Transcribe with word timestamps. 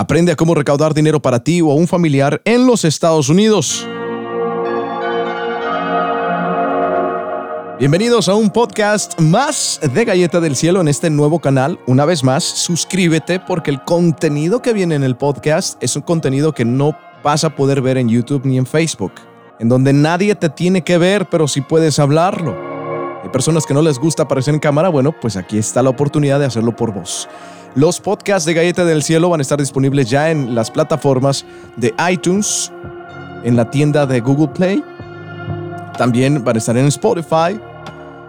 Aprende 0.00 0.32
a 0.32 0.34
cómo 0.34 0.54
recaudar 0.54 0.94
dinero 0.94 1.20
para 1.20 1.44
ti 1.44 1.60
o 1.60 1.70
a 1.70 1.74
un 1.74 1.86
familiar 1.86 2.40
en 2.46 2.66
los 2.66 2.86
Estados 2.86 3.28
Unidos. 3.28 3.86
Bienvenidos 7.78 8.30
a 8.30 8.34
un 8.34 8.48
podcast 8.48 9.20
más 9.20 9.78
de 9.92 10.06
Galleta 10.06 10.40
del 10.40 10.56
Cielo 10.56 10.80
en 10.80 10.88
este 10.88 11.10
nuevo 11.10 11.40
canal. 11.40 11.78
Una 11.86 12.06
vez 12.06 12.24
más, 12.24 12.44
suscríbete 12.44 13.40
porque 13.40 13.70
el 13.70 13.84
contenido 13.84 14.62
que 14.62 14.72
viene 14.72 14.94
en 14.94 15.04
el 15.04 15.18
podcast 15.18 15.76
es 15.82 15.94
un 15.96 16.02
contenido 16.02 16.54
que 16.54 16.64
no 16.64 16.96
vas 17.22 17.44
a 17.44 17.54
poder 17.54 17.82
ver 17.82 17.98
en 17.98 18.08
YouTube 18.08 18.46
ni 18.46 18.56
en 18.56 18.64
Facebook, 18.64 19.12
en 19.58 19.68
donde 19.68 19.92
nadie 19.92 20.34
te 20.34 20.48
tiene 20.48 20.82
que 20.82 20.96
ver, 20.96 21.28
pero 21.28 21.46
sí 21.46 21.60
puedes 21.60 21.98
hablarlo. 21.98 22.69
Personas 23.32 23.64
que 23.64 23.74
no 23.74 23.82
les 23.82 23.98
gusta 23.98 24.24
aparecer 24.24 24.54
en 24.54 24.60
cámara, 24.60 24.88
bueno, 24.88 25.12
pues 25.12 25.36
aquí 25.36 25.58
está 25.58 25.82
la 25.82 25.90
oportunidad 25.90 26.40
de 26.40 26.46
hacerlo 26.46 26.74
por 26.74 26.92
vos. 26.92 27.28
Los 27.74 28.00
podcasts 28.00 28.44
de 28.44 28.54
Galleta 28.54 28.84
del 28.84 29.02
Cielo 29.02 29.28
van 29.28 29.40
a 29.40 29.42
estar 29.42 29.58
disponibles 29.58 30.10
ya 30.10 30.30
en 30.30 30.54
las 30.54 30.70
plataformas 30.70 31.44
de 31.76 31.94
iTunes, 32.10 32.72
en 33.44 33.56
la 33.56 33.70
tienda 33.70 34.06
de 34.06 34.20
Google 34.20 34.48
Play, 34.48 34.82
también 35.96 36.42
van 36.42 36.56
a 36.56 36.58
estar 36.58 36.76
en 36.76 36.86
Spotify, 36.86 37.60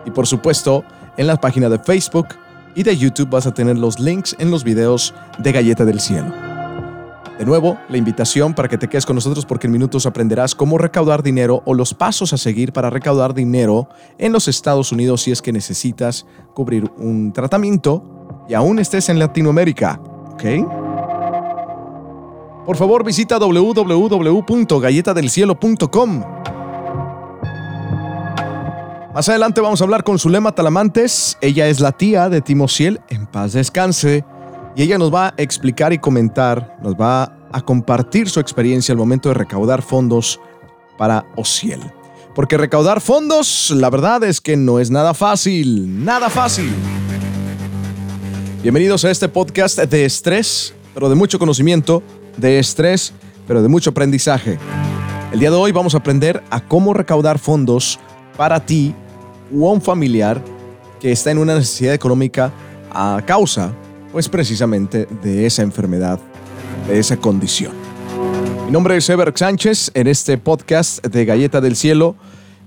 y 0.06 0.12
por 0.12 0.28
supuesto, 0.28 0.84
en 1.18 1.28
la 1.28 1.38
página 1.38 1.70
de 1.70 1.80
Facebook 1.80 2.28
y 2.76 2.84
de 2.84 2.96
YouTube 2.96 3.30
vas 3.30 3.48
a 3.48 3.54
tener 3.54 3.78
los 3.78 4.00
links 4.00 4.36
en 4.40 4.52
los 4.52 4.64
videos 4.64 5.14
de 5.40 5.52
Galleta 5.52 5.86
del 5.86 6.00
Cielo. 6.00 6.51
De 7.42 7.46
nuevo, 7.46 7.78
la 7.90 7.98
invitación 7.98 8.54
para 8.54 8.70
que 8.70 8.78
te 8.78 8.88
quedes 8.88 9.08
con 9.08 9.16
nosotros 9.16 9.48
porque 9.48 9.66
en 9.66 9.74
minutos 9.74 10.06
aprenderás 10.06 10.54
cómo 10.54 10.78
recaudar 10.78 11.24
dinero 11.24 11.64
o 11.66 11.74
los 11.74 11.96
pasos 11.96 12.34
a 12.34 12.38
seguir 12.38 12.72
para 12.72 12.92
recaudar 12.92 13.34
dinero 13.34 13.90
en 14.20 14.32
los 14.32 14.48
Estados 14.48 14.92
Unidos 14.92 15.24
si 15.24 15.32
es 15.32 15.42
que 15.42 15.52
necesitas 15.52 16.28
cubrir 16.54 16.92
un 16.98 17.34
tratamiento 17.34 18.04
y 18.48 18.54
aún 18.54 18.78
estés 18.78 19.10
en 19.10 19.18
Latinoamérica. 19.18 20.00
¿Ok? 20.34 20.44
Por 22.64 22.78
favor, 22.78 23.04
visita 23.04 23.40
www.galletadelcielo.com 23.40 26.24
más 29.16 29.28
adelante 29.28 29.62
vamos 29.62 29.82
a 29.82 29.84
hablar 29.84 30.04
con 30.04 30.20
Zulema 30.20 30.52
Talamantes. 30.54 31.40
Ella 31.42 31.68
es 31.68 31.80
la 31.80 31.92
tía 31.92 32.30
de 32.30 32.42
Timociel, 32.42 33.02
en 33.10 33.26
paz 33.26 33.54
descanse. 33.54 34.24
Y 34.76 34.84
ella 34.84 34.98
nos 34.98 35.14
va 35.14 35.28
a 35.28 35.34
explicar 35.36 35.92
y 35.92 35.98
comentar, 35.98 36.78
nos 36.82 36.96
va 36.96 37.38
a 37.52 37.62
compartir 37.62 38.30
su 38.30 38.40
experiencia 38.40 38.94
al 38.94 38.98
momento 38.98 39.28
de 39.28 39.36
recaudar 39.36 39.82
fondos 39.82 40.40
para 40.98 41.26
Ociel. 41.36 41.82
Porque 42.34 42.58
recaudar 42.58 43.02
fondos, 43.02 43.72
la 43.72 43.90
verdad 43.90 44.24
es 44.24 44.40
que 44.40 44.56
no 44.56 44.80
es 44.80 44.90
nada 44.90 45.14
fácil, 45.14 46.06
nada 46.06 46.30
fácil. 46.30 46.72
Bienvenidos 48.64 49.04
a 49.04 49.12
este 49.12 49.28
podcast 49.28 49.78
de 49.78 50.06
estrés, 50.06 50.74
pero 50.94 51.10
de 51.10 51.16
mucho 51.16 51.38
conocimiento, 51.38 52.02
de 52.38 52.58
estrés, 52.58 53.12
pero 53.46 53.62
de 53.62 53.68
mucho 53.68 53.90
aprendizaje. 53.90 54.58
El 55.34 55.42
día 55.42 55.52
de 55.52 55.58
hoy 55.58 55.74
vamos 55.74 55.96
a 55.96 55.98
aprender 55.98 56.42
a 56.50 56.62
cómo 56.62 56.94
recaudar 56.94 57.40
fondos 57.40 58.00
para 58.38 58.66
ti 58.66 58.96
u 59.52 59.68
un 59.68 59.82
familiar 59.82 60.42
que 61.02 61.12
está 61.12 61.32
en 61.32 61.40
una 61.40 61.56
necesidad 61.56 61.94
económica 61.94 62.54
a 62.90 63.22
causa, 63.26 63.74
pues 64.12 64.30
precisamente 64.30 65.08
de 65.24 65.46
esa 65.46 65.62
enfermedad, 65.62 66.20
de 66.88 67.00
esa 67.00 67.18
condición. 67.18 67.74
Mi 68.66 68.72
nombre 68.72 68.98
es 68.98 69.10
Ever 69.10 69.34
Sánchez 69.36 69.92
en 69.94 70.08
este 70.08 70.38
podcast 70.38 71.06
de 71.06 71.26
Galleta 71.26 71.62
del 71.62 71.76
Cielo 71.76 72.16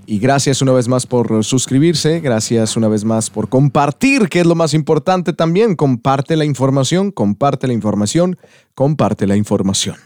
y 0.07 0.19
gracias 0.19 0.61
una 0.61 0.73
vez 0.73 0.89
más 0.89 1.07
por 1.07 1.45
suscribirse, 1.45 2.21
gracias 2.21 2.77
una 2.77 2.89
vez 2.89 3.05
más 3.05 3.31
por 3.31 3.49
compartir, 3.49 4.29
que 4.29 4.41
es 4.41 4.47
lo 4.47 4.55
más 4.55 4.75
importante 4.75 5.33
también, 5.33 5.77
comparte 5.77 6.37
la 6.37 6.45
información, 6.45 7.11
comparte 7.11 7.67
la 7.67 7.73
información, 7.73 8.37
comparte 8.75 9.27
la 9.27 9.37
información. 9.37 9.97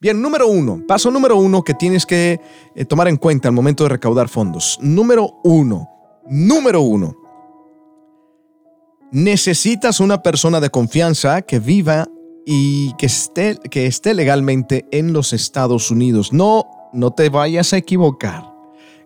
Bien, 0.00 0.20
número 0.20 0.48
uno, 0.48 0.82
paso 0.86 1.10
número 1.10 1.36
uno 1.36 1.62
que 1.62 1.74
tienes 1.74 2.04
que 2.04 2.40
eh, 2.74 2.84
tomar 2.84 3.08
en 3.08 3.16
cuenta 3.16 3.48
al 3.48 3.54
momento 3.54 3.84
de 3.84 3.90
recaudar 3.90 4.28
fondos. 4.28 4.78
Número 4.82 5.40
uno, 5.44 5.88
Número 6.26 6.80
uno, 6.80 7.14
necesitas 9.14 10.00
una 10.00 10.22
persona 10.22 10.60
de 10.60 10.70
confianza 10.70 11.40
que 11.42 11.60
viva 11.60 12.08
y 12.44 12.92
que 12.94 13.06
esté, 13.06 13.56
que 13.70 13.86
esté 13.86 14.12
legalmente 14.12 14.86
en 14.90 15.12
los 15.12 15.32
Estados 15.32 15.92
Unidos. 15.92 16.32
No, 16.32 16.66
no 16.92 17.12
te 17.12 17.28
vayas 17.28 17.72
a 17.72 17.76
equivocar. 17.76 18.52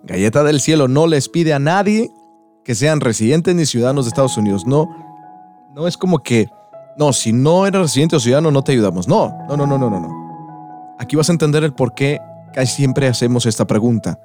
Galleta 0.02 0.42
del 0.44 0.60
Cielo 0.60 0.88
no 0.88 1.06
les 1.06 1.28
pide 1.28 1.52
a 1.52 1.58
nadie 1.58 2.10
que 2.64 2.74
sean 2.74 3.00
residentes 3.00 3.54
ni 3.54 3.66
ciudadanos 3.66 4.06
de 4.06 4.08
Estados 4.08 4.38
Unidos. 4.38 4.66
No, 4.66 4.88
no 5.74 5.86
es 5.86 5.98
como 5.98 6.20
que, 6.20 6.48
no, 6.96 7.12
si 7.12 7.34
no 7.34 7.66
eres 7.66 7.82
residente 7.82 8.16
o 8.16 8.20
ciudadano 8.20 8.50
no 8.50 8.64
te 8.64 8.72
ayudamos. 8.72 9.08
No, 9.08 9.36
no, 9.46 9.58
no, 9.58 9.66
no, 9.66 9.78
no, 9.78 9.90
no. 9.90 10.96
Aquí 10.98 11.16
vas 11.16 11.28
a 11.28 11.32
entender 11.32 11.64
el 11.64 11.74
por 11.74 11.94
qué 11.94 12.18
casi 12.54 12.76
siempre 12.76 13.08
hacemos 13.08 13.44
esta 13.44 13.66
pregunta. 13.66 14.18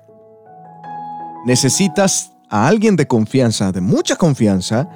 Necesitas 1.46 2.32
a 2.48 2.68
alguien 2.68 2.96
de 2.96 3.06
confianza, 3.06 3.74
de 3.74 3.82
mucha 3.82 4.16
confianza, 4.16 4.88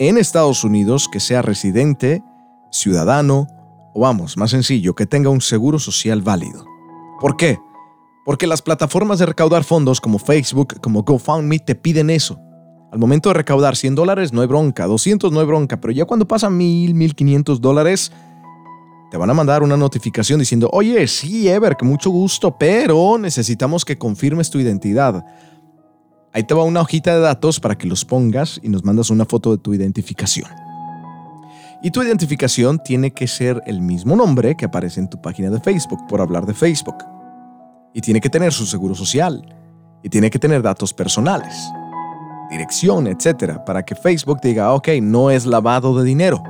en 0.00 0.16
Estados 0.16 0.64
Unidos 0.64 1.08
que 1.12 1.20
sea 1.20 1.42
residente, 1.42 2.24
ciudadano 2.72 3.46
o 3.92 4.00
vamos, 4.00 4.38
más 4.38 4.50
sencillo, 4.50 4.94
que 4.94 5.04
tenga 5.04 5.28
un 5.28 5.42
seguro 5.42 5.78
social 5.78 6.22
válido. 6.22 6.64
¿Por 7.20 7.36
qué? 7.36 7.58
Porque 8.24 8.46
las 8.46 8.62
plataformas 8.62 9.18
de 9.18 9.26
recaudar 9.26 9.62
fondos 9.62 10.00
como 10.00 10.18
Facebook, 10.18 10.80
como 10.80 11.02
GoFundMe, 11.02 11.58
te 11.58 11.74
piden 11.74 12.08
eso. 12.08 12.40
Al 12.90 12.98
momento 12.98 13.28
de 13.28 13.34
recaudar 13.34 13.76
100 13.76 13.94
dólares 13.94 14.32
no 14.32 14.40
hay 14.40 14.46
bronca, 14.46 14.86
200 14.86 15.30
no 15.32 15.40
hay 15.40 15.46
bronca, 15.46 15.78
pero 15.82 15.92
ya 15.92 16.06
cuando 16.06 16.26
pasan 16.26 16.56
1000, 16.56 16.94
1500 16.94 17.60
dólares, 17.60 18.10
te 19.10 19.18
van 19.18 19.28
a 19.28 19.34
mandar 19.34 19.62
una 19.62 19.76
notificación 19.76 20.40
diciendo, 20.40 20.70
oye, 20.72 21.06
sí, 21.08 21.46
Ever, 21.46 21.76
que 21.76 21.84
mucho 21.84 22.08
gusto, 22.08 22.56
pero 22.56 23.18
necesitamos 23.18 23.84
que 23.84 23.98
confirmes 23.98 24.48
tu 24.48 24.58
identidad. 24.58 25.26
Ahí 26.32 26.44
te 26.44 26.54
va 26.54 26.62
una 26.62 26.80
hojita 26.80 27.12
de 27.12 27.20
datos 27.20 27.58
para 27.58 27.76
que 27.76 27.88
los 27.88 28.04
pongas 28.04 28.60
y 28.62 28.68
nos 28.68 28.84
mandas 28.84 29.10
una 29.10 29.24
foto 29.24 29.50
de 29.50 29.58
tu 29.58 29.74
identificación. 29.74 30.48
Y 31.82 31.90
tu 31.90 32.02
identificación 32.02 32.78
tiene 32.78 33.10
que 33.10 33.26
ser 33.26 33.60
el 33.66 33.80
mismo 33.80 34.14
nombre 34.14 34.56
que 34.56 34.66
aparece 34.66 35.00
en 35.00 35.10
tu 35.10 35.20
página 35.20 35.50
de 35.50 35.58
Facebook, 35.58 36.06
por 36.08 36.20
hablar 36.20 36.46
de 36.46 36.54
Facebook. 36.54 36.98
Y 37.94 38.00
tiene 38.00 38.20
que 38.20 38.30
tener 38.30 38.52
su 38.52 38.64
seguro 38.66 38.94
social. 38.94 39.56
Y 40.04 40.08
tiene 40.08 40.30
que 40.30 40.38
tener 40.38 40.62
datos 40.62 40.94
personales, 40.94 41.54
dirección, 42.48 43.06
etc. 43.08 43.58
Para 43.66 43.84
que 43.84 43.94
Facebook 43.94 44.40
diga, 44.40 44.72
ok, 44.72 44.88
no 45.02 45.30
es 45.30 45.46
lavado 45.46 45.98
de 45.98 46.04
dinero. 46.04 46.42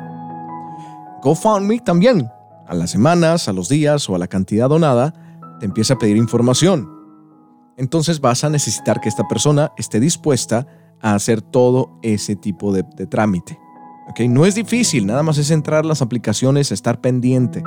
GoFundMe 1.23 1.81
también. 1.81 2.29
A 2.69 2.75
las 2.75 2.91
semanas, 2.91 3.49
a 3.49 3.53
los 3.53 3.69
días 3.69 4.09
o 4.09 4.15
a 4.15 4.19
la 4.19 4.29
cantidad 4.29 4.69
donada, 4.69 5.15
te 5.59 5.67
empieza 5.67 5.95
a 5.95 5.99
pedir 5.99 6.17
información 6.17 7.00
entonces 7.81 8.21
vas 8.21 8.45
a 8.45 8.51
necesitar 8.51 9.01
que 9.01 9.09
esta 9.09 9.27
persona 9.27 9.73
esté 9.79 10.01
dispuesta 10.01 10.67
a 11.01 11.15
hacer 11.15 11.41
todo 11.41 11.99
ese 12.03 12.37
tipo 12.37 12.75
de, 12.75 12.83
trámite. 13.07 13.59
No 14.29 14.45
es 14.45 14.55
difícil, 14.55 15.07
nada 15.07 15.23
más 15.23 15.39
es 15.39 15.51
entrar 15.51 15.87
las 15.87 16.03
aplicaciones, 16.03 16.73
estar 16.73 17.01
pendiente. 17.01 17.63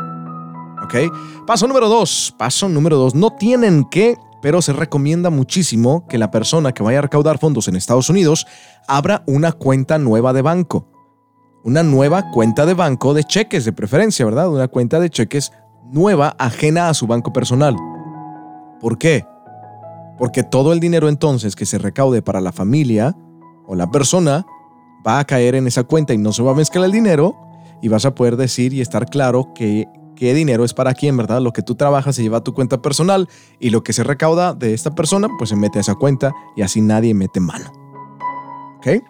Paso 1.47 1.68
número 1.68 1.90
dos, 1.90 2.35
paso 2.38 2.69
número 2.69 2.97
dos, 2.97 3.16
no 3.16 3.31
tienen 3.31 3.85
que, 3.90 4.16
pero 4.44 4.62
se 4.62 4.74
recomienda 4.74 5.31
muchísimo 5.31 6.06
que 6.07 6.19
la 6.19 6.30
persona 6.30 6.74
que 6.74 6.84
vaya 6.84 7.00
a 7.00 7.03
recaudar 7.03 7.40
fondos 7.40 7.68
en 7.68 7.75
Estados 7.75 8.09
Unidos 8.09 8.45
abra 8.88 9.24
una 9.25 9.51
cuenta 9.51 9.97
nueva 9.97 10.31
de 10.31 10.44
banco. 10.44 10.91
Una 11.63 11.81
nueva 11.81 12.30
cuenta 12.30 12.68
de 12.68 12.75
banco 12.75 13.16
de 13.16 13.24
cheques 13.24 13.66
de 13.66 13.74
preferencia, 13.74 14.25
¿verdad? 14.25 14.50
Una 14.50 14.68
cuenta 14.68 15.00
de 15.00 15.09
cheques 15.09 15.51
nueva 15.91 16.35
ajena 16.38 16.90
a 16.90 16.94
su 16.94 17.07
banco 17.07 17.34
personal. 17.34 17.75
¿Por 18.80 19.00
qué? 19.00 19.25
Porque 20.18 20.44
todo 20.44 20.74
el 20.74 20.79
dinero 20.79 21.09
entonces 21.09 21.56
que 21.56 21.66
se 21.66 21.78
recaude 21.78 22.22
para 22.22 22.41
la 22.41 22.51
familia 22.51 23.16
o 23.66 23.75
la 23.75 23.90
persona 23.90 24.46
va 25.06 25.19
a 25.19 25.25
caer 25.25 25.56
en 25.56 25.68
esa 25.68 25.84
cuenta 25.84 26.13
y 26.13 26.18
no 26.18 26.31
se 26.31 26.44
va 26.44 26.51
a 26.51 26.56
mezclar 26.56 26.85
el 26.85 26.91
dinero 26.91 27.35
y 27.81 27.88
vas 27.88 28.06
a 28.06 28.16
poder 28.16 28.38
decir 28.38 28.74
y 28.74 28.81
estar 28.81 29.07
claro 29.07 29.53
que 29.53 29.88
qué 30.16 30.34
dinero 30.34 30.63
es 30.63 30.74
para 30.74 30.94
quién, 30.94 31.18
¿verdad? 31.18 31.41
Lo 31.41 31.51
que 31.51 31.62
tú 31.62 31.75
trabajas 31.75 32.15
se 32.15 32.21
lleva 32.21 32.38
a 32.38 32.44
tu 32.44 32.54
cuenta 32.54 32.81
personal 32.81 33.27
y 33.60 33.71
lo 33.71 33.83
que 33.83 33.94
se 33.94 34.04
recauda 34.04 34.54
de 34.54 34.74
esta 34.74 34.95
persona 34.95 35.27
pues 35.38 35.50
se 35.50 35.56
mete 35.56 35.80
a 35.80 35.81
esa 35.81 35.95
cuenta 35.95 36.33
y 36.56 36.62
así 36.62 36.81
nadie 36.81 37.13
mete 37.13 37.39
mano. 37.39 37.71
¿Ok? 38.77 39.04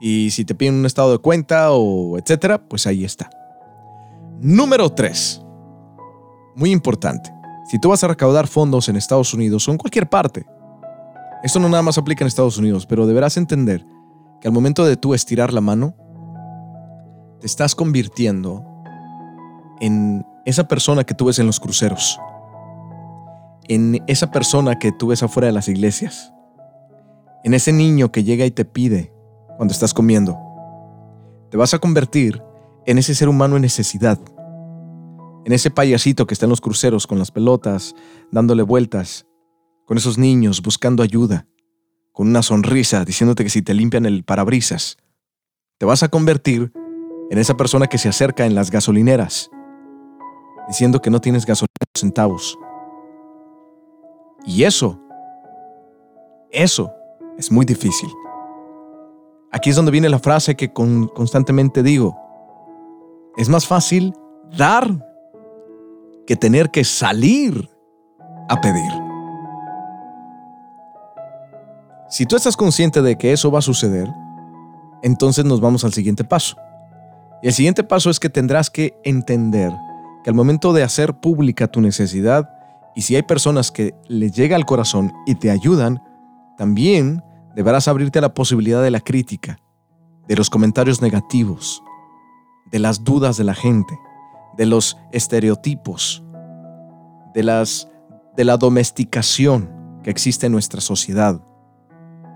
Y 0.00 0.30
si 0.30 0.44
te 0.44 0.54
piden 0.54 0.74
un 0.74 0.86
estado 0.86 1.12
de 1.12 1.18
cuenta 1.18 1.72
o 1.72 2.18
etcétera, 2.18 2.66
pues 2.68 2.86
ahí 2.86 3.04
está. 3.04 3.30
Número 4.40 4.90
3. 4.90 5.42
Muy 6.54 6.70
importante. 6.70 7.35
Si 7.66 7.80
tú 7.80 7.88
vas 7.88 8.04
a 8.04 8.08
recaudar 8.08 8.46
fondos 8.46 8.88
en 8.88 8.96
Estados 8.96 9.34
Unidos 9.34 9.66
o 9.66 9.72
en 9.72 9.78
cualquier 9.78 10.08
parte, 10.08 10.46
esto 11.42 11.58
no 11.58 11.68
nada 11.68 11.82
más 11.82 11.98
aplica 11.98 12.22
en 12.22 12.28
Estados 12.28 12.58
Unidos, 12.58 12.86
pero 12.86 13.06
deberás 13.06 13.36
entender 13.36 13.84
que 14.40 14.46
al 14.46 14.54
momento 14.54 14.84
de 14.84 14.96
tú 14.96 15.14
estirar 15.14 15.52
la 15.52 15.60
mano, 15.60 15.94
te 17.40 17.46
estás 17.46 17.74
convirtiendo 17.74 18.64
en 19.80 20.24
esa 20.44 20.68
persona 20.68 21.02
que 21.02 21.14
tú 21.14 21.26
ves 21.26 21.40
en 21.40 21.46
los 21.46 21.58
cruceros, 21.58 22.20
en 23.64 24.00
esa 24.06 24.30
persona 24.30 24.78
que 24.78 24.92
tú 24.92 25.08
ves 25.08 25.24
afuera 25.24 25.46
de 25.46 25.52
las 25.52 25.68
iglesias, 25.68 26.32
en 27.42 27.52
ese 27.52 27.72
niño 27.72 28.12
que 28.12 28.22
llega 28.22 28.46
y 28.46 28.52
te 28.52 28.64
pide 28.64 29.12
cuando 29.56 29.72
estás 29.72 29.92
comiendo. 29.92 30.38
Te 31.50 31.56
vas 31.56 31.74
a 31.74 31.80
convertir 31.80 32.42
en 32.86 32.98
ese 32.98 33.14
ser 33.14 33.28
humano 33.28 33.56
en 33.56 33.62
necesidad 33.62 34.18
en 35.46 35.52
ese 35.52 35.70
payasito 35.70 36.26
que 36.26 36.34
está 36.34 36.46
en 36.46 36.50
los 36.50 36.60
cruceros 36.60 37.06
con 37.06 37.20
las 37.20 37.30
pelotas, 37.30 37.94
dándole 38.32 38.64
vueltas, 38.64 39.26
con 39.84 39.96
esos 39.96 40.18
niños 40.18 40.60
buscando 40.60 41.04
ayuda, 41.04 41.46
con 42.10 42.26
una 42.26 42.42
sonrisa 42.42 43.04
diciéndote 43.04 43.44
que 43.44 43.50
si 43.50 43.62
te 43.62 43.72
limpian 43.72 44.06
el 44.06 44.24
parabrisas, 44.24 44.96
te 45.78 45.86
vas 45.86 46.02
a 46.02 46.08
convertir 46.08 46.72
en 47.30 47.38
esa 47.38 47.56
persona 47.56 47.86
que 47.86 47.96
se 47.96 48.08
acerca 48.08 48.44
en 48.44 48.56
las 48.56 48.72
gasolineras, 48.72 49.48
diciendo 50.66 51.00
que 51.00 51.10
no 51.10 51.20
tienes 51.20 51.46
gasolina 51.46 51.70
centavos. 51.96 52.58
Y 54.44 54.64
eso, 54.64 55.00
eso 56.50 56.92
es 57.38 57.52
muy 57.52 57.64
difícil. 57.64 58.10
Aquí 59.52 59.70
es 59.70 59.76
donde 59.76 59.92
viene 59.92 60.08
la 60.08 60.18
frase 60.18 60.56
que 60.56 60.72
constantemente 60.72 61.84
digo. 61.84 62.18
Es 63.36 63.48
más 63.48 63.64
fácil 63.64 64.12
dar 64.50 65.06
que 66.26 66.36
tener 66.36 66.70
que 66.70 66.84
salir 66.84 67.70
a 68.48 68.60
pedir. 68.60 68.92
Si 72.08 72.24
tú 72.26 72.36
estás 72.36 72.56
consciente 72.56 73.02
de 73.02 73.16
que 73.16 73.32
eso 73.32 73.50
va 73.50 73.58
a 73.58 73.62
suceder, 73.62 74.08
entonces 75.02 75.44
nos 75.44 75.60
vamos 75.60 75.84
al 75.84 75.92
siguiente 75.92 76.24
paso. 76.24 76.56
Y 77.42 77.48
el 77.48 77.52
siguiente 77.52 77.82
paso 77.84 78.10
es 78.10 78.20
que 78.20 78.30
tendrás 78.30 78.70
que 78.70 78.94
entender 79.04 79.72
que 80.22 80.30
al 80.30 80.36
momento 80.36 80.72
de 80.72 80.82
hacer 80.82 81.14
pública 81.14 81.68
tu 81.68 81.80
necesidad, 81.80 82.50
y 82.94 83.02
si 83.02 83.14
hay 83.14 83.22
personas 83.22 83.70
que 83.70 83.94
les 84.08 84.32
llega 84.32 84.56
al 84.56 84.64
corazón 84.64 85.12
y 85.26 85.34
te 85.34 85.50
ayudan, 85.50 86.02
también 86.56 87.22
deberás 87.54 87.88
abrirte 87.88 88.18
a 88.18 88.22
la 88.22 88.34
posibilidad 88.34 88.82
de 88.82 88.90
la 88.90 89.00
crítica, 89.00 89.58
de 90.26 90.36
los 90.36 90.48
comentarios 90.48 91.02
negativos, 91.02 91.82
de 92.70 92.78
las 92.78 93.04
dudas 93.04 93.36
de 93.36 93.44
la 93.44 93.54
gente, 93.54 93.98
de 94.56 94.66
los 94.66 94.96
estereotipos, 95.12 96.24
de, 97.34 97.42
las, 97.42 97.88
de 98.36 98.44
la 98.44 98.56
domesticación 98.56 99.70
que 100.02 100.10
existe 100.10 100.46
en 100.46 100.52
nuestra 100.52 100.80
sociedad. 100.80 101.40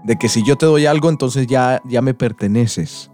De 0.04 0.16
que 0.16 0.28
si 0.28 0.44
yo 0.44 0.56
te 0.56 0.66
doy 0.66 0.86
algo, 0.86 1.10
entonces 1.10 1.46
ya, 1.46 1.80
ya 1.88 2.02
me 2.02 2.14
perteneces. 2.14 3.10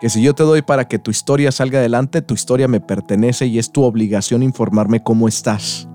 Que 0.00 0.10
si 0.10 0.22
yo 0.22 0.34
te 0.34 0.42
doy 0.42 0.62
para 0.62 0.88
que 0.88 0.98
tu 0.98 1.10
historia 1.10 1.52
salga 1.52 1.78
adelante, 1.78 2.22
tu 2.22 2.34
historia 2.34 2.68
me 2.68 2.80
pertenece 2.80 3.46
y 3.46 3.58
es 3.58 3.70
tu 3.70 3.82
obligación 3.82 4.42
informarme 4.42 5.02
cómo 5.02 5.28
estás. 5.28 5.88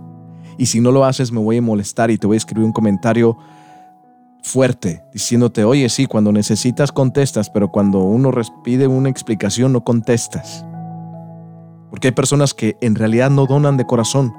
Y 0.58 0.68
si 0.68 0.82
no 0.82 0.92
lo 0.92 1.06
haces, 1.06 1.32
me 1.32 1.40
voy 1.40 1.58
a 1.58 1.62
molestar 1.62 2.12
y 2.12 2.18
te 2.18 2.28
voy 2.28 2.36
a 2.36 2.38
escribir 2.38 2.66
un 2.66 2.74
comentario 2.74 3.38
fuerte 4.42 5.04
diciéndote, 5.14 5.64
oye, 5.64 5.88
sí, 5.90 6.06
cuando 6.06 6.32
necesitas 6.32 6.92
contestas, 6.92 7.50
pero 7.50 7.72
cuando 7.72 8.00
uno 8.00 8.32
pide 8.64 8.88
una 8.88 9.10
explicación 9.10 9.74
no 9.74 9.84
contestas. 9.84 10.66
Porque 11.90 12.10
hay 12.10 12.14
personas 12.14 12.54
que 12.54 12.78
en 12.82 12.96
realidad 12.96 13.30
no 13.30 13.46
donan 13.46 13.78
de 13.78 13.86
corazón, 13.86 14.34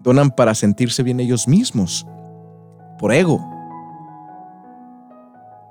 donan 0.00 0.30
para 0.30 0.54
sentirse 0.54 1.02
bien 1.02 1.20
ellos 1.20 1.48
mismos, 1.48 2.06
por 2.98 3.12
ego. 3.12 3.40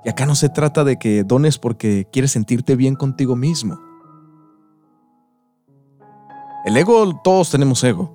Y 0.04 0.08
acá 0.08 0.26
no 0.26 0.34
se 0.34 0.48
trata 0.48 0.84
de 0.84 0.98
que 0.98 1.24
dones 1.24 1.58
porque 1.58 2.06
quieres 2.12 2.30
sentirte 2.30 2.76
bien 2.76 2.94
contigo 2.94 3.34
mismo. 3.34 3.78
El 6.64 6.76
ego, 6.76 7.20
todos 7.22 7.50
tenemos 7.50 7.82
ego. 7.82 8.12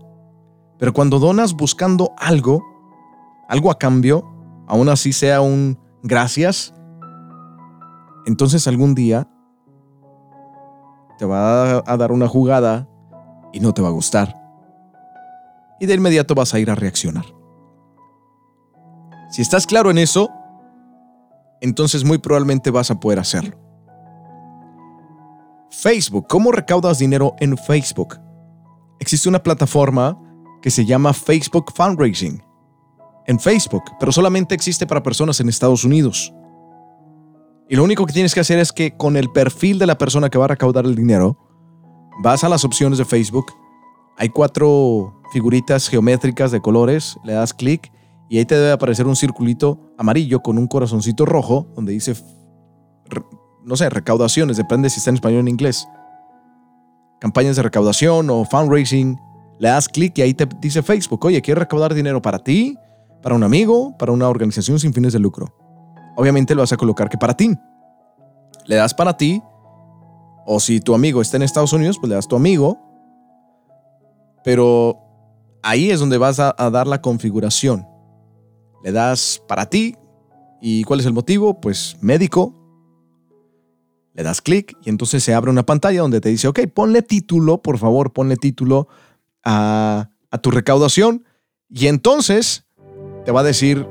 Pero 0.78 0.94
cuando 0.94 1.20
donas 1.20 1.54
buscando 1.54 2.12
algo, 2.18 2.64
algo 3.48 3.72
a 3.72 3.78
cambio, 3.78 4.26
aún 4.68 4.90
así 4.90 5.14
sea 5.14 5.42
un 5.42 5.78
gracias, 6.02 6.74
entonces 8.26 8.68
algún 8.68 8.96
día 8.96 9.28
te 11.22 11.28
va 11.28 11.84
a 11.86 11.98
dar 11.98 12.12
una 12.12 12.28
jugada 12.28 12.90
y 13.54 13.60
no 13.60 13.76
te 13.76 13.82
va 13.84 13.90
a 13.90 13.92
gustar. 13.92 14.42
Y 15.80 15.86
de 15.86 15.94
inmediato 15.94 16.34
vas 16.34 16.56
a 16.56 16.60
ir 16.60 16.72
a 16.72 16.74
reaccionar. 16.74 17.26
Si 19.30 19.44
estás 19.44 19.68
claro 19.68 19.92
en 19.92 20.00
eso, 20.00 20.32
entonces 21.62 22.04
muy 22.04 22.18
probablemente 22.18 22.72
vas 22.72 22.90
a 22.90 23.00
poder 23.00 23.20
hacerlo. 23.20 23.56
Facebook, 25.70 26.26
¿cómo 26.28 26.52
recaudas 26.52 26.98
dinero 26.98 27.36
en 27.40 27.56
Facebook? 27.56 28.20
Existe 29.00 29.30
una 29.30 29.44
plataforma 29.44 30.20
que 30.60 30.72
se 30.72 30.88
llama 30.88 31.14
Facebook 31.14 31.72
Fundraising 31.72 32.42
en 33.28 33.40
Facebook, 33.40 33.84
pero 34.00 34.12
solamente 34.12 34.56
existe 34.56 34.88
para 34.88 35.04
personas 35.04 35.40
en 35.40 35.50
Estados 35.50 35.84
Unidos. 35.84 36.34
Y 37.72 37.78
lo 37.78 37.86
único 37.86 38.06
que 38.06 38.12
tienes 38.12 38.34
que 38.34 38.42
hacer 38.42 38.60
es 38.60 38.74
que 38.74 38.98
con 38.98 39.16
el 39.16 39.32
perfil 39.32 39.80
de 39.80 39.86
la 39.86 39.98
persona 39.98 40.30
que 40.30 40.38
va 40.38 40.44
a 40.44 40.50
recaudar 40.50 40.84
el 40.84 40.94
dinero, 40.94 41.38
vas 42.22 42.44
a 42.44 42.50
las 42.50 42.66
opciones 42.66 42.98
de 42.98 43.06
Facebook, 43.06 43.46
hay 44.18 44.28
cuatro 44.28 45.22
figuritas 45.32 45.88
geométricas 45.88 46.52
de 46.52 46.60
colores, 46.60 47.16
le 47.24 47.32
das 47.32 47.54
clic 47.54 47.90
y 48.30 48.40
ahí 48.40 48.46
te 48.46 48.56
debe 48.56 48.74
aparecer 48.74 49.08
un 49.08 49.16
circulito 49.16 49.80
amarillo 49.98 50.42
con 50.42 50.58
un 50.58 50.68
corazoncito 50.68 51.26
rojo 51.26 51.66
donde 51.74 51.94
dice, 51.94 52.14
no 53.64 53.78
sé, 53.78 53.90
recaudaciones, 53.90 54.58
depende 54.58 54.90
si 54.90 54.98
está 54.98 55.12
en 55.12 55.16
español 55.16 55.38
o 55.38 55.42
en 55.44 55.48
inglés. 55.48 55.88
Campañas 57.22 57.56
de 57.56 57.64
recaudación 57.64 58.30
o 58.32 58.44
fundraising. 58.44 59.18
Le 59.60 59.70
das 59.70 59.88
clic 59.88 60.18
y 60.18 60.24
ahí 60.24 60.34
te 60.34 60.46
dice 60.60 60.84
Facebook, 60.84 61.24
oye, 61.24 61.42
¿quieres 61.42 61.62
recaudar 61.62 61.94
dinero 61.94 62.22
para 62.22 62.40
ti? 62.40 62.76
¿Para 63.24 63.34
un 63.34 63.44
amigo? 63.44 63.96
¿Para 63.98 64.12
una 64.12 64.28
organización 64.28 64.78
sin 64.78 64.94
fines 64.94 65.14
de 65.14 65.20
lucro? 65.20 65.71
Obviamente 66.16 66.56
lo 66.56 66.62
vas 66.62 66.74
a 66.74 66.78
colocar 66.78 67.10
que 67.10 67.18
para 67.18 67.36
ti. 67.36 67.58
Le 68.66 68.75
das 68.75 68.94
para 68.94 69.18
ti, 69.18 69.42
o 70.46 70.60
si 70.60 70.80
tu 70.80 70.94
amigo 70.94 71.22
está 71.22 71.38
en 71.38 71.44
Estados 71.44 71.74
Unidos, 71.74 71.98
pues 72.00 72.10
le 72.10 72.16
das 72.16 72.28
tu 72.28 72.36
amigo, 72.36 72.80
pero 74.44 75.00
ahí 75.63 75.92
es 75.92 76.00
donde 76.00 76.18
vas 76.18 76.40
a, 76.40 76.54
dar 76.72 76.88
la 76.88 77.02
configuración. 77.02 77.88
Le 78.84 78.92
das 78.92 79.42
para 79.48 79.68
ti, 79.68 79.96
¿y 80.62 80.84
cuál 80.84 81.00
es 81.00 81.06
el 81.06 81.13
motivo? 81.13 81.62
Pues 81.62 81.98
médico. 82.02 82.56
Le 84.13 84.24
das 84.24 84.42
clic 84.42 84.75
y 84.84 84.90
entonces 84.90 85.24
se 85.24 85.34
abre 85.34 85.52
una 85.52 85.63
pantalla 85.63 86.02
donde 86.02 86.19
te 86.19 86.30
dice, 86.30 86.48
ok, 86.48 86.62
ponle 86.74 87.02
título, 87.02 87.62
por 87.62 87.78
favor, 87.78 88.12
ponle 88.12 88.36
título 88.36 88.88
a, 89.44 90.10
a 90.31 90.38
tu 90.40 90.52
recaudación. 90.52 91.24
Y 91.69 91.88
entonces 91.88 92.66
te 93.24 93.31
va 93.31 93.40
a 93.40 93.44
decir 93.44 93.88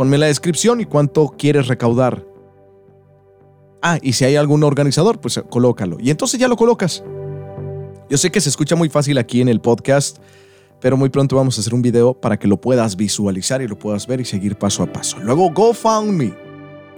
ponme 0.00 0.16
la 0.16 0.28
descripción 0.28 0.80
y 0.80 0.86
cuánto 0.86 1.34
quieres 1.36 1.68
recaudar. 1.68 2.24
Ah, 3.82 3.98
y 4.00 4.14
si 4.14 4.24
hay 4.24 4.34
algún 4.34 4.64
organizador, 4.64 5.20
pues 5.20 5.38
colócalo. 5.50 5.98
Y 6.00 6.08
entonces 6.08 6.40
ya 6.40 6.48
lo 6.48 6.56
colocas. 6.56 7.04
Yo 8.08 8.16
sé 8.16 8.30
que 8.30 8.40
se 8.40 8.48
escucha 8.48 8.76
muy 8.76 8.88
fácil 8.88 9.18
aquí 9.18 9.42
en 9.42 9.50
el 9.50 9.60
podcast, 9.60 10.16
pero 10.80 10.96
muy 10.96 11.10
pronto 11.10 11.36
vamos 11.36 11.58
a 11.58 11.60
hacer 11.60 11.74
un 11.74 11.82
video 11.82 12.14
para 12.14 12.38
que 12.38 12.48
lo 12.48 12.58
puedas 12.58 12.96
visualizar 12.96 13.60
y 13.60 13.68
lo 13.68 13.78
puedas 13.78 14.06
ver 14.06 14.22
y 14.22 14.24
seguir 14.24 14.56
paso 14.56 14.82
a 14.82 14.86
paso. 14.90 15.18
Luego, 15.20 15.50
GoFundMe. 15.50 16.34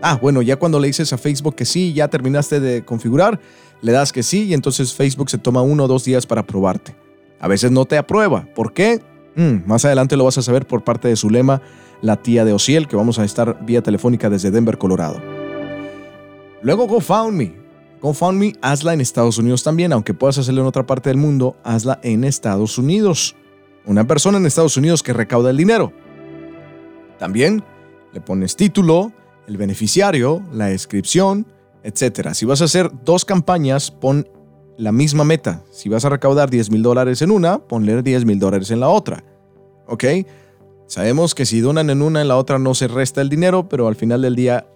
Ah, 0.01 0.17
bueno, 0.23 0.41
ya 0.41 0.55
cuando 0.55 0.79
le 0.79 0.87
dices 0.87 1.13
a 1.13 1.19
Facebook 1.19 1.57
que 1.57 1.65
sí, 1.65 1.93
ya 1.93 2.07
terminaste 2.07 2.61
de 2.61 2.85
configurar, 2.85 3.41
le 3.81 3.91
das 3.91 4.13
que 4.13 4.23
sí 4.23 4.45
y 4.45 4.55
entonces 4.55 4.95
Facebook 4.95 5.29
se 5.29 5.39
toma 5.39 5.61
uno 5.63 5.87
o 5.87 5.89
dos 5.89 6.05
días 6.05 6.25
para 6.25 6.43
aprobarte. 6.43 6.95
A 7.41 7.49
veces 7.49 7.73
no 7.73 7.85
te 7.85 7.99
aprueba. 7.99 8.47
¿Por 8.55 8.73
qué? 8.73 9.03
Mm, 9.35 9.67
más 9.67 9.85
adelante 9.85 10.17
lo 10.17 10.23
vas 10.23 10.39
a 10.39 10.43
saber 10.43 10.69
por 10.69 10.85
parte 10.85 11.09
de 11.09 11.17
su 11.17 11.31
lema 11.31 11.63
la 12.03 12.17
tía 12.17 12.45
de 12.45 12.53
Ociel, 12.53 12.89
que 12.89 12.97
vamos 12.97 13.19
a 13.19 13.25
estar 13.25 13.65
vía 13.65 13.83
telefónica 13.83 14.29
desde 14.29 14.51
Denver, 14.51 14.77
Colorado. 14.77 15.23
Luego 16.61 16.87
GoFundMe. 16.87 17.55
GoFundMe, 18.01 18.55
hazla 18.61 18.93
en 18.93 19.01
Estados 19.01 19.39
Unidos 19.39 19.63
también, 19.63 19.93
aunque 19.93 20.13
puedas 20.13 20.37
hacerlo 20.37 20.63
en 20.63 20.67
otra 20.67 20.85
parte 20.85 21.09
del 21.09 21.17
mundo, 21.17 21.57
hazla 21.63 22.01
en 22.03 22.25
Estados 22.25 22.77
Unidos. 22.77 23.37
Una 23.87 24.07
persona 24.07 24.39
en 24.39 24.47
Estados 24.47 24.77
Unidos 24.77 25.03
que 25.03 25.13
recauda 25.13 25.51
el 25.51 25.57
dinero. 25.57 25.93
También 27.19 27.63
le 28.13 28.21
pones 28.21 28.57
título, 28.57 29.13
el 29.47 29.57
beneficiario, 29.57 30.43
la 30.53 30.67
descripción, 30.67 31.47
etc. 31.85 32.31
Si 32.33 32.45
vas 32.45 32.61
a 32.61 32.65
hacer 32.65 32.91
dos 33.05 33.25
campañas, 33.25 33.93
pon 33.93 34.29
la 34.77 34.91
misma 34.91 35.23
meta. 35.23 35.63
Si 35.71 35.89
vas 35.89 36.05
a 36.05 36.09
recaudar 36.09 36.51
10 36.51 36.71
mil 36.71 36.83
dólares 36.83 37.23
en 37.23 37.31
una, 37.31 37.59
ponle 37.59 38.03
10 38.03 38.25
mil 38.25 38.39
dólares 38.39 38.71
en 38.73 38.81
la 38.81 38.89
otra. 38.89 39.25
¿Ok? 39.87 40.05
Sabemos 40.93 41.35
que 41.35 41.47
si 41.47 41.63
donan 41.63 41.89
en 41.89 42.03
una, 42.03 42.21
en 42.21 42.29
la 42.29 42.37
otra 42.37 42.59
no 42.59 42.75
se 42.75 42.87
resta 42.87 43.23
el 43.23 43.31
dinero, 43.31 43.67
pero 43.67 43.89
al 43.89 43.97
final 43.97 44.21
del 44.21 44.37
día 44.37 44.67